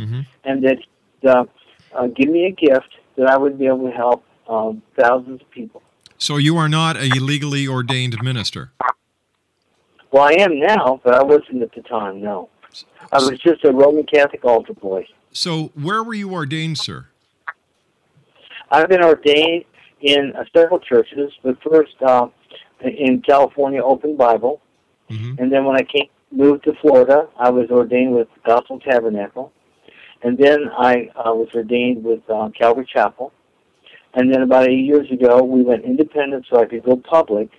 and 0.45 0.63
that 0.65 0.79
uh, 1.27 1.45
uh, 1.97 2.09
give 2.09 2.29
me 2.29 2.45
a 2.45 2.51
gift 2.51 2.89
that 3.17 3.31
I 3.31 3.39
would 3.39 3.59
be 3.59 3.67
able 3.67 3.89
to 3.89 3.97
help 3.97 4.23
um, 4.49 4.83
thousands 5.01 5.41
of 5.41 5.51
people. 5.51 5.83
So 6.19 6.37
you 6.37 6.59
are 6.59 6.69
not 6.69 6.97
a 6.97 7.19
legally 7.19 7.67
ordained 7.67 8.23
minister. 8.23 8.73
Well, 10.11 10.25
I 10.25 10.35
am 10.41 10.61
now, 10.61 11.01
but 11.03 11.15
I 11.15 11.23
wasn't 11.23 11.63
at 11.63 11.75
the 11.75 11.83
time. 11.83 12.21
No, 12.21 12.51
I 13.13 13.19
was 13.19 13.39
just 13.41 13.65
a 13.65 13.73
Roman 13.73 14.05
Catholic 14.05 14.45
altar 14.45 14.75
boy. 14.75 15.07
So 15.33 15.73
where 15.75 16.03
were 16.03 16.13
you 16.13 16.33
ordained, 16.33 16.77
sir? 16.77 17.07
I've 18.71 18.89
been 18.89 19.03
ordained 19.03 19.65
in 20.03 20.33
uh, 20.37 20.45
several 20.55 20.81
churches, 20.81 21.33
but 21.43 21.57
first 21.63 21.95
uh, 22.03 22.27
in 22.81 23.23
California, 23.23 23.83
Open 23.83 24.17
Bible, 24.17 24.61
and 25.39 25.53
then 25.53 25.65
when 25.65 25.77
I 25.77 25.83
came 25.83 26.09
moved 26.31 26.65
to 26.65 26.73
Florida, 26.81 27.29
I 27.39 27.51
was 27.51 27.71
ordained 27.71 28.15
with 28.15 28.29
Gospel 28.47 28.81
Tabernacle, 28.81 29.53
and 30.23 30.39
then 30.39 30.71
I 30.77 31.11
uh, 31.15 31.35
was 31.35 31.49
ordained 31.55 32.03
with 32.03 32.21
uh, 32.29 32.49
Calvary 32.59 32.89
Chapel, 32.91 33.33
and 34.15 34.33
then 34.33 34.43
about 34.43 34.69
eight 34.69 34.85
years 34.85 35.11
ago, 35.11 35.43
we 35.43 35.63
went 35.63 35.85
independent 35.85 36.47
so 36.51 36.61
I 36.61 36.67
could 36.67 36.85
go 36.85 36.97
public 36.97 37.51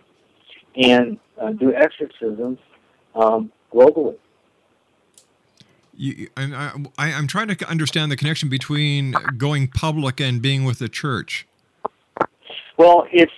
and 0.76 1.18
uh, 1.40 1.52
do 1.52 1.74
exorcisms 1.74 2.60
um, 3.16 3.52
globally. 3.72 4.18
You, 5.96 6.30
and 6.36 6.56
I, 6.56 6.72
I, 6.98 7.14
I'm 7.14 7.28
trying 7.28 7.50
to 7.50 7.70
understand 7.70 8.12
the 8.12 8.16
connection 8.16 8.50
between 8.50 9.14
going 9.38 9.68
public 9.68 10.20
and 10.20 10.42
being 10.42 10.64
with 10.64 10.80
the 10.80 10.90
church. 10.90 11.48
Well, 12.78 13.06
it's 13.12 13.32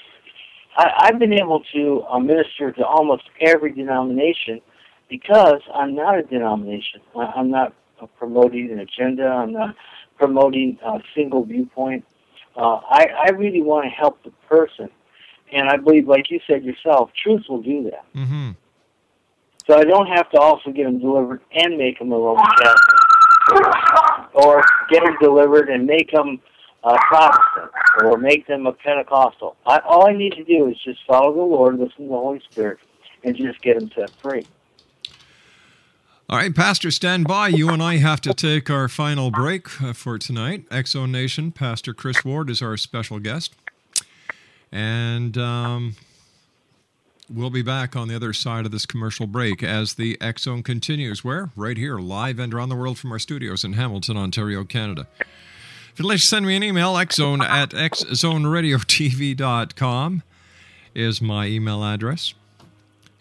I, 0.77 0.91
I've 0.97 1.19
been 1.19 1.33
able 1.33 1.63
to 1.73 2.03
uh, 2.09 2.19
minister 2.19 2.71
to 2.71 2.85
almost 2.85 3.23
every 3.39 3.71
denomination 3.71 4.61
because 5.09 5.61
I'm 5.73 5.95
not 5.95 6.17
a 6.19 6.23
denomination. 6.23 7.01
I, 7.15 7.33
I'm 7.35 7.49
not 7.49 7.73
uh, 8.01 8.07
promoting 8.17 8.71
an 8.71 8.79
agenda. 8.79 9.27
I'm 9.27 9.53
not 9.53 9.75
promoting 10.17 10.77
a 10.85 10.99
single 11.15 11.45
viewpoint. 11.45 12.05
Uh, 12.55 12.79
I, 12.89 13.07
I 13.27 13.29
really 13.31 13.61
want 13.61 13.85
to 13.85 13.89
help 13.89 14.23
the 14.23 14.31
person, 14.47 14.89
and 15.51 15.69
I 15.69 15.75
believe, 15.75 16.07
like 16.07 16.31
you 16.31 16.39
said 16.47 16.63
yourself, 16.63 17.09
truth 17.21 17.43
will 17.49 17.61
do 17.61 17.83
that. 17.83 18.05
Mm-hmm. 18.15 18.51
So 19.67 19.77
I 19.77 19.83
don't 19.83 20.07
have 20.07 20.29
to 20.31 20.39
also 20.39 20.71
get 20.71 20.85
them 20.85 20.99
delivered 20.99 21.41
and 21.53 21.77
make 21.77 21.99
them 21.99 22.11
a 22.11 22.17
Roman 22.17 22.45
Catholic, 22.61 24.33
or 24.33 24.63
get 24.89 25.03
them 25.03 25.17
delivered 25.19 25.69
and 25.69 25.85
make 25.85 26.11
them 26.11 26.39
a 26.85 26.97
Protestant, 27.07 27.71
or 28.03 28.17
make 28.17 28.45
them 28.45 28.67
a 28.67 28.71
Pentecostal. 28.73 29.57
I, 29.65 29.79
all 29.79 30.07
I 30.07 30.13
need 30.13 30.33
to 30.33 30.43
do 30.43 30.67
is 30.67 30.77
just 30.83 30.99
follow 31.07 31.33
the 31.33 31.41
Lord, 31.41 31.79
listen 31.79 32.03
to 32.03 32.09
the 32.09 32.09
Holy 32.09 32.41
Spirit, 32.51 32.77
and 33.23 33.35
just 33.35 33.59
get 33.61 33.79
them 33.79 33.89
set 33.95 34.11
free. 34.21 34.45
All 36.27 36.37
right, 36.37 36.55
Pastor, 36.55 36.89
stand 36.91 37.27
by. 37.27 37.49
You 37.49 37.69
and 37.69 37.83
I 37.83 37.97
have 37.97 38.21
to 38.21 38.33
take 38.33 38.69
our 38.69 38.87
final 38.87 39.29
break 39.29 39.81
uh, 39.81 39.93
for 39.93 40.17
tonight. 40.17 40.67
Exo 40.69 41.09
Nation, 41.09 41.51
Pastor 41.51 41.93
Chris 41.93 42.23
Ward 42.23 42.49
is 42.49 42.61
our 42.61 42.77
special 42.77 43.19
guest. 43.19 43.53
And 44.71 45.37
um, 45.37 45.95
we'll 47.29 47.51
be 47.51 47.61
back 47.61 47.95
on 47.95 48.07
the 48.07 48.15
other 48.15 48.33
side 48.33 48.65
of 48.65 48.71
this 48.71 48.85
commercial 48.87 49.27
break 49.27 49.61
as 49.61 49.95
the 49.95 50.17
Exo 50.17 50.63
continues. 50.63 51.23
Where? 51.23 51.51
Right 51.55 51.77
here, 51.77 51.99
live 51.99 52.39
and 52.39 52.53
around 52.53 52.69
the 52.69 52.75
world 52.75 52.97
from 52.97 53.11
our 53.11 53.19
studios 53.19 53.63
in 53.63 53.73
Hamilton, 53.73 54.17
Ontario, 54.17 54.63
Canada. 54.63 55.07
If 55.95 55.99
you'd 55.99 56.09
like 56.09 56.19
to 56.19 56.25
send 56.25 56.45
me 56.45 56.57
an 56.57 56.63
email, 56.63 56.93
xzone 56.95 57.41
at 57.41 57.69
xzoneradiotv.com 57.69 60.23
is 60.93 61.21
my 61.21 61.47
email 61.47 61.85
address. 61.85 62.33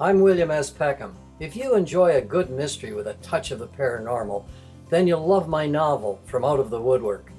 I'm 0.00 0.22
William 0.22 0.50
S. 0.50 0.70
Peckham. 0.70 1.14
If 1.38 1.54
you 1.54 1.74
enjoy 1.74 2.16
a 2.16 2.22
good 2.22 2.48
mystery 2.48 2.94
with 2.94 3.08
a 3.08 3.20
touch 3.20 3.50
of 3.50 3.58
the 3.58 3.68
paranormal, 3.68 4.46
then 4.88 5.06
you'll 5.06 5.26
love 5.26 5.48
my 5.50 5.66
novel, 5.66 6.18
From 6.24 6.46
Out 6.46 6.60
of 6.60 6.70
the 6.70 6.80
Woodwork. 6.80 7.30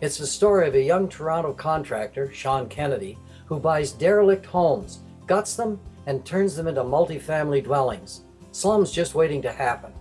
It's 0.00 0.18
the 0.18 0.26
story 0.28 0.68
of 0.68 0.76
a 0.76 0.80
young 0.80 1.08
Toronto 1.08 1.52
contractor, 1.52 2.32
Sean 2.32 2.68
Kennedy, 2.68 3.18
who 3.46 3.58
buys 3.58 3.90
derelict 3.90 4.46
homes, 4.46 5.00
guts 5.26 5.56
them, 5.56 5.80
and 6.06 6.24
turns 6.24 6.54
them 6.54 6.68
into 6.68 6.84
multifamily 6.84 7.64
dwellings. 7.64 8.20
Slums 8.52 8.92
just 8.92 9.16
waiting 9.16 9.42
to 9.42 9.50
happen. 9.50 9.93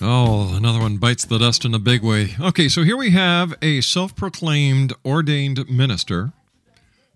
Oh, 0.00 0.56
another 0.56 0.80
one 0.80 0.96
bites 0.96 1.24
the 1.24 1.38
dust 1.38 1.64
in 1.64 1.74
a 1.74 1.78
big 1.78 2.02
way. 2.02 2.34
Okay, 2.40 2.68
so 2.68 2.82
here 2.82 2.96
we 2.96 3.10
have 3.10 3.54
a 3.62 3.80
self 3.80 4.14
proclaimed 4.16 4.92
ordained 5.04 5.68
minister, 5.70 6.32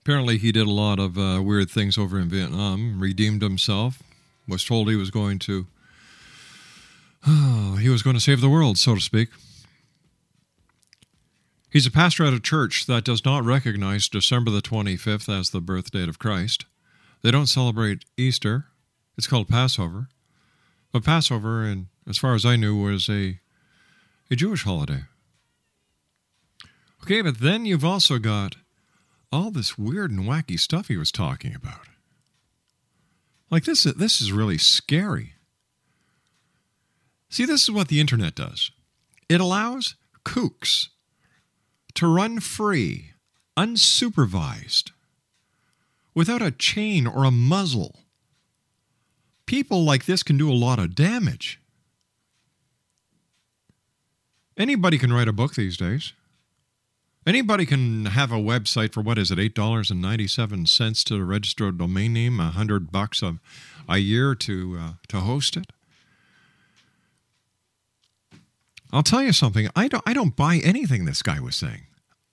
Apparently, 0.09 0.39
he 0.39 0.53
did 0.53 0.66
a 0.66 0.70
lot 0.70 0.99
of 0.99 1.18
uh, 1.18 1.43
weird 1.43 1.68
things 1.68 1.99
over 1.99 2.18
in 2.18 2.31
Vietnam, 2.31 2.99
redeemed 2.99 3.43
himself, 3.43 4.03
was 4.49 4.64
told 4.64 4.89
he 4.89 4.97
was 4.97 5.11
going 5.11 5.39
to. 5.41 5.66
Oh, 7.26 7.76
he 7.81 7.91
was 7.91 8.03
going 8.03 8.16
to 8.16 8.20
save 8.20 8.41
the 8.41 8.49
world, 8.49 8.79
so 8.79 8.95
to 8.95 9.03
speak. 9.03 9.29
He's 11.70 11.85
a 11.85 11.91
pastor 11.91 12.24
at 12.24 12.33
a 12.33 12.41
church 12.41 12.87
that 12.87 13.05
does 13.05 13.22
not 13.22 13.45
recognize 13.45 14.09
December 14.09 14.51
the 14.51 14.62
25th 14.62 15.29
as 15.29 15.51
the 15.51 15.61
birth 15.61 15.91
date 15.91 16.09
of 16.09 16.18
Christ. 16.18 16.64
They 17.20 17.31
don't 17.31 17.45
celebrate 17.45 18.07
Easter. 18.16 18.64
It's 19.18 19.26
called 19.26 19.51
Passover. 19.51 20.09
But 20.91 21.05
Passover, 21.05 21.64
and 21.64 21.89
as 22.09 22.18
far 22.18 22.34
as 22.34 22.46
I 22.46 22.56
knew, 22.56 22.76
was 22.76 23.09
a, 23.09 23.38
a 24.30 24.36
Jewish 24.36 24.64
holiday. 24.64 25.02
Okay, 27.02 27.20
but 27.20 27.40
then 27.40 27.66
you've 27.66 27.84
also 27.84 28.18
got 28.18 28.56
all 29.30 29.50
this 29.50 29.78
weird 29.78 30.11
and 30.11 30.20
wacky 30.20 30.59
stuff 30.59 30.88
he 30.88 30.96
was 30.96 31.12
talking 31.12 31.54
about. 31.54 31.86
Like 33.50 33.64
this, 33.64 33.84
this 33.84 34.20
is 34.20 34.32
really 34.32 34.59
scary. 34.59 35.34
See, 37.30 37.44
this 37.44 37.62
is 37.62 37.70
what 37.70 37.88
the 37.88 38.00
internet 38.00 38.34
does. 38.34 38.70
It 39.28 39.40
allows 39.40 39.96
kooks 40.24 40.88
to 41.94 42.06
run 42.06 42.40
free, 42.40 43.12
unsupervised, 43.56 44.92
without 46.14 46.42
a 46.42 46.50
chain 46.50 47.06
or 47.06 47.24
a 47.24 47.30
muzzle. 47.30 48.00
People 49.46 49.84
like 49.84 50.04
this 50.04 50.22
can 50.22 50.36
do 50.36 50.50
a 50.50 50.54
lot 50.54 50.78
of 50.78 50.94
damage. 50.94 51.57
Anybody 54.59 54.98
can 54.98 55.12
write 55.12 55.28
a 55.28 55.32
book 55.32 55.54
these 55.54 55.76
days. 55.76 56.12
Anybody 57.24 57.64
can 57.64 58.06
have 58.06 58.32
a 58.32 58.36
website 58.36 58.92
for 58.92 59.02
what 59.02 59.18
is 59.18 59.30
it, 59.30 59.38
eight 59.38 59.54
dollars 59.54 59.90
and 59.90 60.02
ninety-seven 60.02 60.66
cents 60.66 61.04
to 61.04 61.22
register 61.22 61.68
a 61.68 61.72
domain 61.72 62.12
name, 62.12 62.40
a 62.40 62.50
hundred 62.50 62.90
bucks 62.90 63.22
a, 63.22 63.38
a 63.88 63.98
year 63.98 64.34
to 64.34 64.78
uh, 64.80 64.92
to 65.09 65.20
host 65.20 65.56
it. 65.56 65.66
I'll 68.90 69.02
tell 69.02 69.22
you 69.22 69.32
something. 69.32 69.68
I 69.76 69.86
don't. 69.86 70.02
I 70.06 70.14
don't 70.14 70.34
buy 70.34 70.56
anything 70.56 71.04
this 71.04 71.22
guy 71.22 71.38
was 71.38 71.54
saying. 71.54 71.82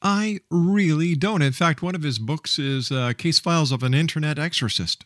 I 0.01 0.39
really 0.49 1.15
don't. 1.15 1.41
In 1.41 1.51
fact, 1.51 1.81
one 1.81 1.95
of 1.95 2.03
his 2.03 2.17
books 2.17 2.57
is 2.57 2.91
uh, 2.91 3.13
Case 3.17 3.39
Files 3.39 3.71
of 3.71 3.83
an 3.83 3.93
Internet 3.93 4.39
Exorcist. 4.39 5.03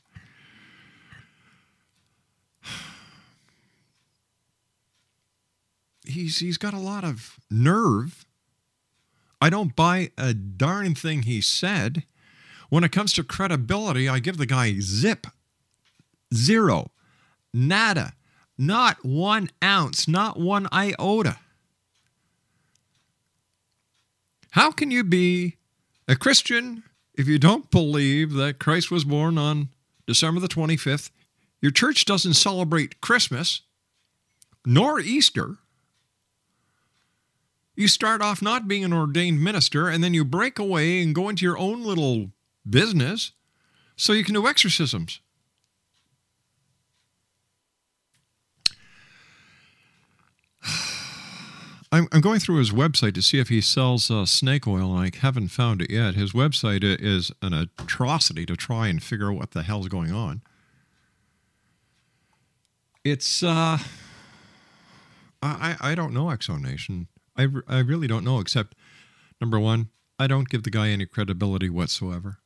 He's 6.09 6.39
he's 6.39 6.57
got 6.57 6.73
a 6.73 6.79
lot 6.79 7.03
of 7.03 7.39
nerve. 7.49 8.25
I 9.41 9.49
don't 9.49 9.75
buy 9.75 10.11
a 10.17 10.33
darn 10.33 10.95
thing 10.95 11.23
he 11.23 11.41
said. 11.41 12.03
When 12.69 12.83
it 12.83 12.91
comes 12.91 13.13
to 13.13 13.23
credibility, 13.23 14.07
I 14.07 14.19
give 14.19 14.37
the 14.37 14.45
guy 14.45 14.75
zip, 14.79 15.25
zero, 16.33 16.91
nada, 17.53 18.13
not 18.57 19.03
one 19.03 19.49
ounce, 19.63 20.07
not 20.07 20.39
one 20.39 20.67
iota. 20.71 21.37
How 24.51 24.71
can 24.71 24.91
you 24.91 25.03
be 25.03 25.57
a 26.07 26.15
Christian 26.15 26.83
if 27.15 27.27
you 27.27 27.39
don't 27.39 27.71
believe 27.71 28.33
that 28.33 28.59
Christ 28.59 28.91
was 28.91 29.03
born 29.03 29.37
on 29.37 29.69
December 30.05 30.39
the 30.39 30.47
25th? 30.47 31.11
Your 31.61 31.71
church 31.71 32.05
doesn't 32.05 32.33
celebrate 32.35 33.01
Christmas 33.01 33.61
nor 34.65 34.99
Easter. 34.99 35.57
You 37.79 37.87
start 37.87 38.21
off 38.21 38.41
not 38.41 38.67
being 38.67 38.83
an 38.83 38.91
ordained 38.91 39.41
minister, 39.41 39.87
and 39.87 40.03
then 40.03 40.13
you 40.13 40.25
break 40.25 40.59
away 40.59 41.01
and 41.01 41.15
go 41.15 41.29
into 41.29 41.45
your 41.45 41.57
own 41.57 41.81
little 41.81 42.31
business 42.69 43.31
so 43.95 44.11
you 44.11 44.25
can 44.25 44.33
do 44.33 44.45
exorcisms. 44.45 45.21
I'm, 51.89 52.09
I'm 52.11 52.19
going 52.19 52.41
through 52.41 52.57
his 52.57 52.71
website 52.71 53.13
to 53.13 53.21
see 53.21 53.39
if 53.39 53.47
he 53.47 53.61
sells 53.61 54.11
uh, 54.11 54.25
snake 54.25 54.67
oil, 54.67 54.93
and 54.93 55.13
I 55.15 55.17
haven't 55.17 55.47
found 55.47 55.81
it 55.81 55.89
yet. 55.89 56.15
His 56.15 56.33
website 56.33 56.83
is 56.83 57.31
an 57.41 57.53
atrocity 57.53 58.45
to 58.45 58.57
try 58.57 58.89
and 58.89 59.01
figure 59.01 59.31
out 59.31 59.37
what 59.37 59.51
the 59.51 59.63
hell's 59.63 59.87
going 59.87 60.11
on. 60.11 60.41
It's, 63.05 63.41
uh, 63.41 63.77
I, 65.41 65.77
I 65.79 65.95
don't 65.95 66.13
know, 66.13 66.25
Exonation. 66.25 67.07
I, 67.39 67.47
I 67.67 67.79
really 67.79 68.07
don't 68.07 68.25
know, 68.25 68.39
except 68.39 68.75
number 69.39 69.59
one, 69.59 69.89
I 70.17 70.27
don't 70.27 70.49
give 70.49 70.63
the 70.63 70.69
guy 70.69 70.89
any 70.89 71.05
credibility 71.05 71.69
whatsoever. 71.69 72.39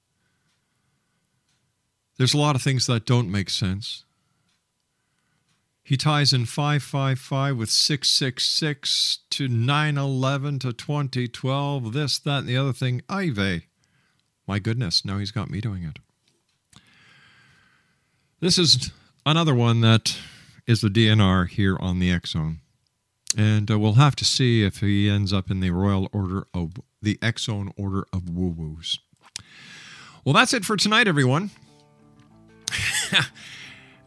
There's 2.17 2.35
a 2.35 2.37
lot 2.37 2.55
of 2.55 2.61
things 2.61 2.85
that 2.85 3.05
don't 3.05 3.31
make 3.31 3.49
sense. 3.49 4.05
He 5.83 5.97
ties 5.97 6.31
in 6.31 6.45
555 6.45 7.57
with 7.57 7.69
666 7.69 9.19
to 9.31 9.47
911 9.47 10.59
to 10.59 10.71
2012, 10.71 11.91
this, 11.91 12.19
that, 12.19 12.39
and 12.39 12.47
the 12.47 12.55
other 12.55 12.71
thing. 12.71 13.01
Ive. 13.09 13.63
My 14.47 14.59
goodness, 14.59 15.03
now 15.03 15.17
he's 15.17 15.31
got 15.31 15.49
me 15.49 15.59
doing 15.59 15.83
it. 15.83 15.99
This 18.39 18.57
is 18.57 18.91
another 19.25 19.55
one 19.55 19.81
that 19.81 20.17
is 20.67 20.81
the 20.81 20.89
DNR 20.89 21.49
here 21.49 21.77
on 21.79 21.99
the 21.99 22.17
Zone. 22.25 22.59
And 23.37 23.69
uh, 23.69 23.79
we'll 23.79 23.93
have 23.93 24.15
to 24.17 24.25
see 24.25 24.63
if 24.63 24.79
he 24.79 25.09
ends 25.09 25.33
up 25.33 25.49
in 25.49 25.59
the 25.59 25.71
Royal 25.71 26.09
Order 26.11 26.45
of 26.53 26.73
the 27.01 27.17
Zone 27.37 27.71
Order 27.77 28.05
of 28.13 28.29
Woo 28.29 28.49
Woos. 28.49 28.99
Well, 30.23 30.33
that's 30.33 30.53
it 30.53 30.63
for 30.65 30.77
tonight, 30.77 31.07
everyone. 31.07 31.51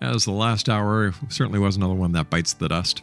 As 0.01 0.25
the 0.25 0.33
last 0.33 0.69
hour 0.69 1.13
certainly 1.29 1.59
was 1.59 1.77
another 1.77 1.95
one 1.95 2.13
that 2.13 2.31
bites 2.31 2.53
the 2.53 2.69
dust. 2.69 3.03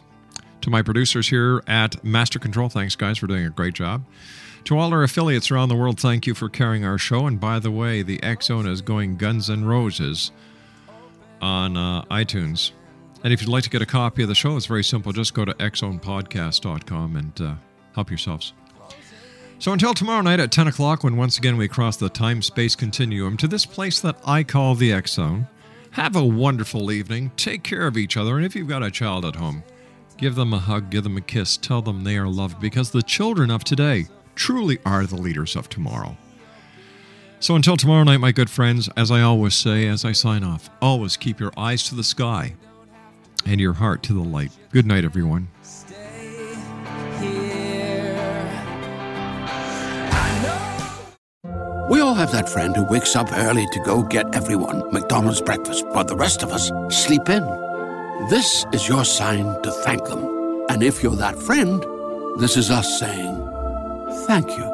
To 0.62 0.70
my 0.70 0.82
producers 0.82 1.28
here 1.28 1.62
at 1.66 2.02
Master 2.02 2.38
Control, 2.38 2.68
thanks 2.68 2.96
guys 2.96 3.18
for 3.18 3.26
doing 3.26 3.44
a 3.44 3.50
great 3.50 3.74
job. 3.74 4.04
To 4.64 4.78
all 4.78 4.92
our 4.92 5.02
affiliates 5.02 5.50
around 5.50 5.68
the 5.68 5.76
world, 5.76 6.00
thank 6.00 6.26
you 6.26 6.34
for 6.34 6.48
carrying 6.48 6.84
our 6.86 6.96
show. 6.96 7.26
And 7.26 7.38
by 7.38 7.58
the 7.58 7.70
way, 7.70 8.02
the 8.02 8.18
Zone 8.40 8.66
is 8.66 8.80
going 8.80 9.16
Guns 9.16 9.50
and 9.50 9.68
Roses 9.68 10.30
on 11.42 11.76
uh, 11.76 12.02
iTunes. 12.04 12.70
And 13.24 13.32
if 13.32 13.40
you'd 13.40 13.48
like 13.48 13.64
to 13.64 13.70
get 13.70 13.80
a 13.80 13.86
copy 13.86 14.22
of 14.22 14.28
the 14.28 14.34
show, 14.34 14.54
it's 14.54 14.66
very 14.66 14.84
simple. 14.84 15.10
Just 15.10 15.32
go 15.32 15.46
to 15.46 15.54
xzonepodcast.com 15.54 17.16
and 17.16 17.40
uh, 17.40 17.54
help 17.94 18.10
yourselves. 18.10 18.52
So 19.58 19.72
until 19.72 19.94
tomorrow 19.94 20.20
night 20.20 20.40
at 20.40 20.52
10 20.52 20.68
o'clock, 20.68 21.02
when 21.02 21.16
once 21.16 21.38
again 21.38 21.56
we 21.56 21.66
cross 21.66 21.96
the 21.96 22.10
time 22.10 22.42
space 22.42 22.76
continuum 22.76 23.38
to 23.38 23.48
this 23.48 23.64
place 23.64 23.98
that 24.00 24.18
I 24.26 24.44
call 24.44 24.74
the 24.74 25.00
Zone, 25.06 25.48
have 25.92 26.16
a 26.16 26.24
wonderful 26.24 26.92
evening. 26.92 27.32
Take 27.36 27.62
care 27.62 27.86
of 27.86 27.96
each 27.96 28.18
other. 28.18 28.36
And 28.36 28.44
if 28.44 28.54
you've 28.54 28.68
got 28.68 28.82
a 28.82 28.90
child 28.90 29.24
at 29.24 29.36
home, 29.36 29.64
give 30.18 30.34
them 30.34 30.52
a 30.52 30.58
hug, 30.58 30.90
give 30.90 31.04
them 31.04 31.16
a 31.16 31.22
kiss, 31.22 31.56
tell 31.56 31.80
them 31.80 32.04
they 32.04 32.18
are 32.18 32.28
loved 32.28 32.60
because 32.60 32.90
the 32.90 33.02
children 33.02 33.50
of 33.50 33.64
today 33.64 34.06
truly 34.34 34.78
are 34.84 35.06
the 35.06 35.16
leaders 35.16 35.56
of 35.56 35.70
tomorrow. 35.70 36.14
So 37.40 37.56
until 37.56 37.78
tomorrow 37.78 38.04
night, 38.04 38.18
my 38.18 38.32
good 38.32 38.50
friends, 38.50 38.90
as 38.98 39.10
I 39.10 39.22
always 39.22 39.54
say 39.54 39.86
as 39.88 40.04
I 40.04 40.12
sign 40.12 40.44
off, 40.44 40.68
always 40.82 41.16
keep 41.16 41.40
your 41.40 41.52
eyes 41.56 41.84
to 41.84 41.94
the 41.94 42.04
sky 42.04 42.54
and 43.46 43.60
your 43.60 43.72
heart 43.72 44.02
to 44.04 44.12
the 44.12 44.22
light. 44.22 44.50
Good 44.70 44.86
night, 44.86 45.04
everyone. 45.04 45.48
We 51.90 52.00
all 52.00 52.14
have 52.14 52.32
that 52.32 52.48
friend 52.48 52.74
who 52.74 52.84
wakes 52.84 53.14
up 53.14 53.30
early 53.32 53.66
to 53.72 53.80
go 53.80 54.02
get 54.02 54.34
everyone 54.34 54.90
McDonald's 54.92 55.42
breakfast, 55.42 55.86
while 55.88 56.04
the 56.04 56.16
rest 56.16 56.42
of 56.42 56.50
us 56.50 56.72
sleep 56.88 57.28
in. 57.28 57.44
This 58.30 58.64
is 58.72 58.88
your 58.88 59.04
sign 59.04 59.44
to 59.62 59.70
thank 59.70 60.04
them. 60.06 60.64
And 60.70 60.82
if 60.82 61.02
you're 61.02 61.16
that 61.16 61.38
friend, 61.38 61.84
this 62.40 62.56
is 62.56 62.70
us 62.70 62.98
saying 62.98 63.36
thank 64.26 64.48
you. 64.56 64.73